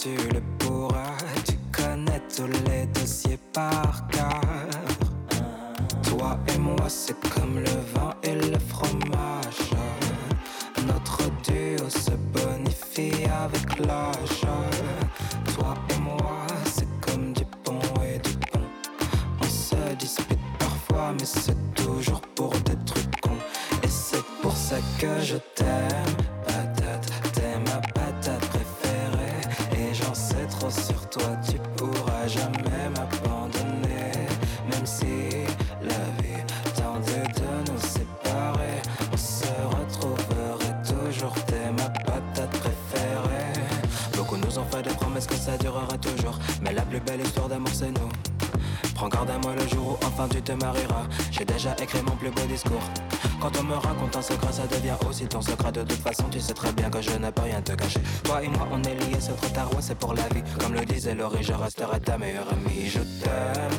Tu 0.00 0.16
le 0.32 0.40
pourras. 0.58 1.16
Tu 1.44 1.54
connais 1.72 2.22
tous 2.34 2.46
les 2.68 2.86
dossiers 2.86 3.38
par 3.52 4.06
cœur. 4.08 4.40
Toi 6.02 6.38
et 6.54 6.58
moi, 6.58 6.88
c'est 6.88 7.17
Prends 48.94 49.08
garde 49.08 49.30
à 49.30 49.38
moi 49.38 49.54
le 49.54 49.66
jour 49.68 49.92
où 49.92 50.06
enfin 50.06 50.26
tu 50.28 50.42
te 50.42 50.52
marieras. 50.52 51.06
J'ai 51.30 51.44
déjà 51.44 51.74
écrit 51.80 52.02
mon 52.02 52.16
plus 52.16 52.30
beau 52.30 52.42
discours. 52.48 52.82
Quand 53.40 53.52
on 53.60 53.62
me 53.62 53.74
raconte 53.74 54.16
un 54.16 54.22
secret, 54.22 54.52
ça 54.52 54.66
devient 54.66 54.96
aussi 55.08 55.26
ton 55.26 55.40
secret. 55.40 55.70
De 55.70 55.82
toute 55.82 56.00
façon, 56.00 56.24
tu 56.30 56.40
sais 56.40 56.54
très 56.54 56.72
bien 56.72 56.90
que 56.90 57.00
je 57.00 57.12
ne 57.12 57.30
peux 57.30 57.42
rien 57.42 57.62
te 57.62 57.72
cacher. 57.72 58.00
Toi 58.24 58.42
et 58.42 58.48
moi, 58.48 58.66
on 58.72 58.82
est 58.82 58.94
liés, 58.94 59.16
c'est 59.20 59.36
trop 59.36 59.48
tard, 59.54 59.70
ouais, 59.74 59.80
c'est 59.80 59.96
pour 59.96 60.14
la 60.14 60.28
vie. 60.28 60.42
Comme 60.58 60.74
le 60.74 60.84
disait 60.84 61.14
Laurie, 61.14 61.44
je 61.44 61.52
resterai 61.52 62.00
ta 62.00 62.18
meilleure 62.18 62.48
amie. 62.50 62.88
Je 62.88 62.98
t'aime, 62.98 63.78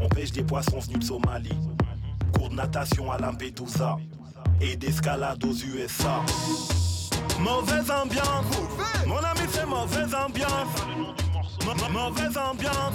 On 0.00 0.08
pêche 0.08 0.32
des 0.32 0.42
poissons 0.42 0.78
venus 0.80 0.98
de 0.98 1.04
Somalie. 1.04 1.58
Cours 2.36 2.48
de 2.50 2.54
natation 2.54 3.10
à 3.12 3.18
Lampedusa. 3.18 3.96
Et 4.60 4.76
d'escalade 4.76 5.42
aux 5.44 5.52
USA. 5.54 6.20
Mauvaise 7.40 7.90
ambiance. 7.90 8.56
Mon 9.06 9.16
ami, 9.18 9.40
c'est 9.50 9.66
mauvaise 9.66 10.14
ambiance. 10.14 10.68
Ma- 11.66 11.88
Mauvaise 11.88 12.36
ambiance. 12.36 12.94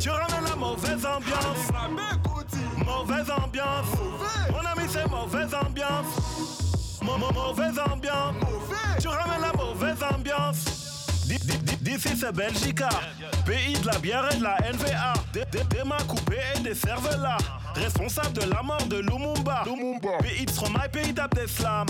Tu 0.00 0.10
ramènes 0.10 0.44
la 0.48 0.56
mauvaise 0.56 1.04
ambiance. 1.04 1.70
Mauvaise 2.84 3.30
ambiance. 3.30 3.98
Mon 4.50 4.66
ami, 4.66 4.88
c'est 4.88 5.08
mauvaise 5.10 5.54
ambiance. 5.54 7.00
Mo- 7.02 7.18
Mauvaise 7.32 7.78
ambiance. 7.92 8.34
Tu 9.00 9.08
ramènes 9.08 9.40
la 9.42 9.52
mauvaise 9.52 10.02
ambiance. 10.14 10.77
D'ici 11.80 12.08
c'est 12.16 12.32
Belgica, 12.32 12.88
pays 13.46 13.74
de 13.78 13.86
la 13.86 13.98
bière 13.98 14.24
et 14.32 14.36
de 14.36 14.42
la 14.42 14.56
NVA. 14.72 15.12
Des, 15.32 15.84
mains 15.84 15.96
coupées 16.06 16.38
et 16.56 16.60
des 16.60 16.74
cervelas. 16.74 17.38
Responsable 17.74 18.32
de 18.32 18.50
la 18.50 18.62
mort 18.62 18.82
de 18.86 18.96
Lumumba. 18.98 19.62
Pays 20.20 20.44
de 20.44 20.50
Stromae, 20.50 20.88
pays 20.92 21.12
d'Abdeslam. 21.12 21.86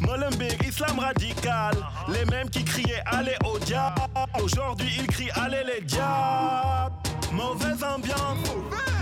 Molenbeek, 0.00 0.62
islam 0.66 0.98
radical. 0.98 1.74
Les 2.08 2.24
mêmes 2.26 2.50
qui 2.50 2.64
criaient 2.64 3.02
allez 3.06 3.36
au 3.44 3.58
diable. 3.60 4.00
Aujourd'hui 4.42 4.88
ils 4.98 5.06
crient 5.06 5.30
allez 5.34 5.62
les 5.64 5.84
diables. 5.84 6.92
Mauvaise 7.32 7.82
ambiance. 7.84 8.48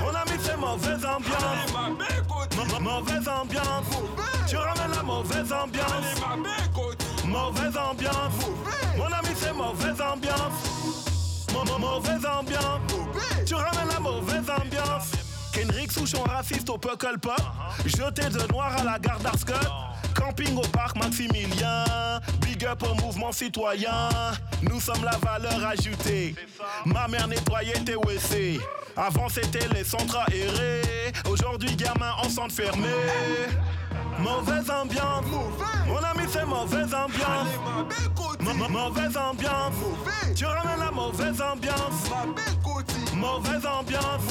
Mon 0.00 0.08
ami 0.14 0.38
c'est 0.42 0.56
mauvaise 0.56 1.04
ambiance. 1.04 1.72
Ma- 1.72 2.64
ma- 2.64 2.80
Mauvaise 2.80 3.28
ambiance. 3.28 3.86
Tu 4.48 4.56
ramènes 4.56 4.94
la 4.96 5.02
mauvaise 5.02 5.52
ambiance. 5.52 6.20
Mauvaise 7.28 7.76
ambiance. 7.76 8.32
Mon 8.96 9.04
ami 9.06 9.34
c'est 9.34 9.52
mauvaise 9.52 10.00
ambiance. 10.00 11.46
Ma- 11.52 11.78
Mauvaise 11.78 12.26
ambiance. 12.26 12.80
Tu 13.46 13.54
ramènes 13.54 13.88
la 13.92 14.00
mauvaise 14.00 14.44
ambiance. 14.50 15.10
Kendrick 15.52 15.90
Souchon 15.92 16.22
raciste 16.24 16.68
au 16.70 16.78
Puckle 16.78 17.18
Pop. 17.20 17.40
Jeté 17.84 18.28
de 18.28 18.50
noir 18.52 18.72
à 18.78 18.84
la 18.84 18.98
garde 18.98 19.22
d'Arscut. 19.22 19.52
Camping 20.14 20.56
au 20.56 20.66
parc 20.68 20.96
Maximilien. 20.96 21.84
Big 22.40 22.64
up 22.64 22.82
au 22.82 22.94
mouvement 23.02 23.32
citoyen. 23.32 24.08
Nous 24.62 24.80
sommes 24.80 25.04
la 25.04 25.16
valeur 25.18 25.64
ajoutée. 25.66 26.34
Ma 26.84 27.08
mère 27.08 27.26
nettoyait 27.28 27.80
tes 27.84 27.96
WC. 27.96 28.60
Avant 28.96 29.28
c'était 29.28 29.68
les 29.74 29.84
centres 29.84 30.18
aérés. 30.28 31.12
Aujourd'hui 31.28 31.74
gamin 31.76 32.12
en 32.22 32.28
centre 32.28 32.54
fermé. 32.54 32.88
Mauvaise 34.18 34.70
ambiance. 34.70 35.24
Mon 35.86 35.98
ami 35.98 36.26
c'est 36.30 36.44
mauvaise 36.46 36.94
ambiance. 36.94 37.48
Ma- 38.40 38.54
ma- 38.54 38.68
Mauvaise 38.68 39.16
ambiance. 39.16 39.74
Tu 40.34 40.44
ramènes 40.44 40.78
la 40.80 40.90
mauvaise 40.90 41.40
ambiance. 41.40 42.10
Mauvaise 43.14 43.66
ambiance. 43.66 44.22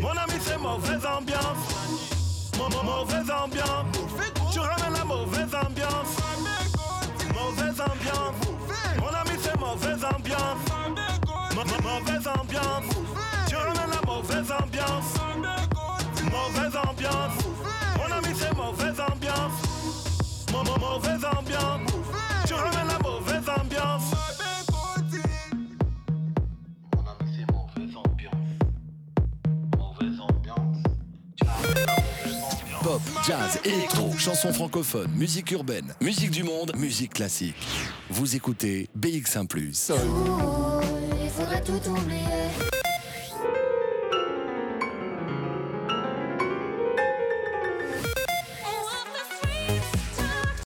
Mon 0.00 0.10
ami 0.10 0.38
c'est 0.40 0.58
mauvaise 0.58 1.06
ambiance. 1.06 1.62
Ma- 2.58 2.68
ma- 2.68 2.82
Mauvaise 2.82 3.30
ambiance. 3.30 3.86
Tu 4.52 4.58
ramènes 4.60 4.94
la 4.98 5.04
mauvaise 5.04 5.54
ambiance. 5.54 6.16
Mauvaise 7.34 7.80
ambiance. 7.80 8.36
Mon 8.98 9.08
ami 9.08 9.38
c'est 9.42 9.58
mauvaise 9.58 10.04
ambiance. 10.04 10.62
Ma- 11.56 11.64
ma- 11.64 11.82
Mauvaise 11.82 12.28
ambiance. 12.28 12.88
Tu 13.48 13.56
ramènes 13.56 13.90
la 13.90 14.06
mauvaise 14.06 14.52
ambiance. 14.52 15.14
Mauvaise 16.30 16.76
ambiance. 16.76 17.32
Mon 18.22 18.28
ami 18.28 18.36
c'est 18.38 18.54
mauvaise 18.56 19.00
ambiance. 19.00 20.46
Ma- 20.52 20.62
ma- 20.62 20.78
Mauvaise 20.78 21.24
ambiance. 21.24 21.90
Tu 22.46 22.54
ramènes 22.54 22.86
la 22.88 22.98
mauvaise 22.98 23.48
ambiance. 23.48 24.02
Pop, 32.82 33.00
jazz, 33.26 33.60
électro, 33.64 34.10
chansons 34.18 34.52
francophones, 34.52 35.12
musique 35.12 35.52
urbaine, 35.52 35.94
musique 36.00 36.30
du 36.32 36.42
monde, 36.42 36.72
musique 36.76 37.14
classique. 37.14 37.54
Vous 38.10 38.34
écoutez 38.34 38.88
BX1⁇ 38.98 39.46
Il 41.22 41.30
faudrait 41.30 41.62
tout 41.62 41.80
oublier. 41.88 42.41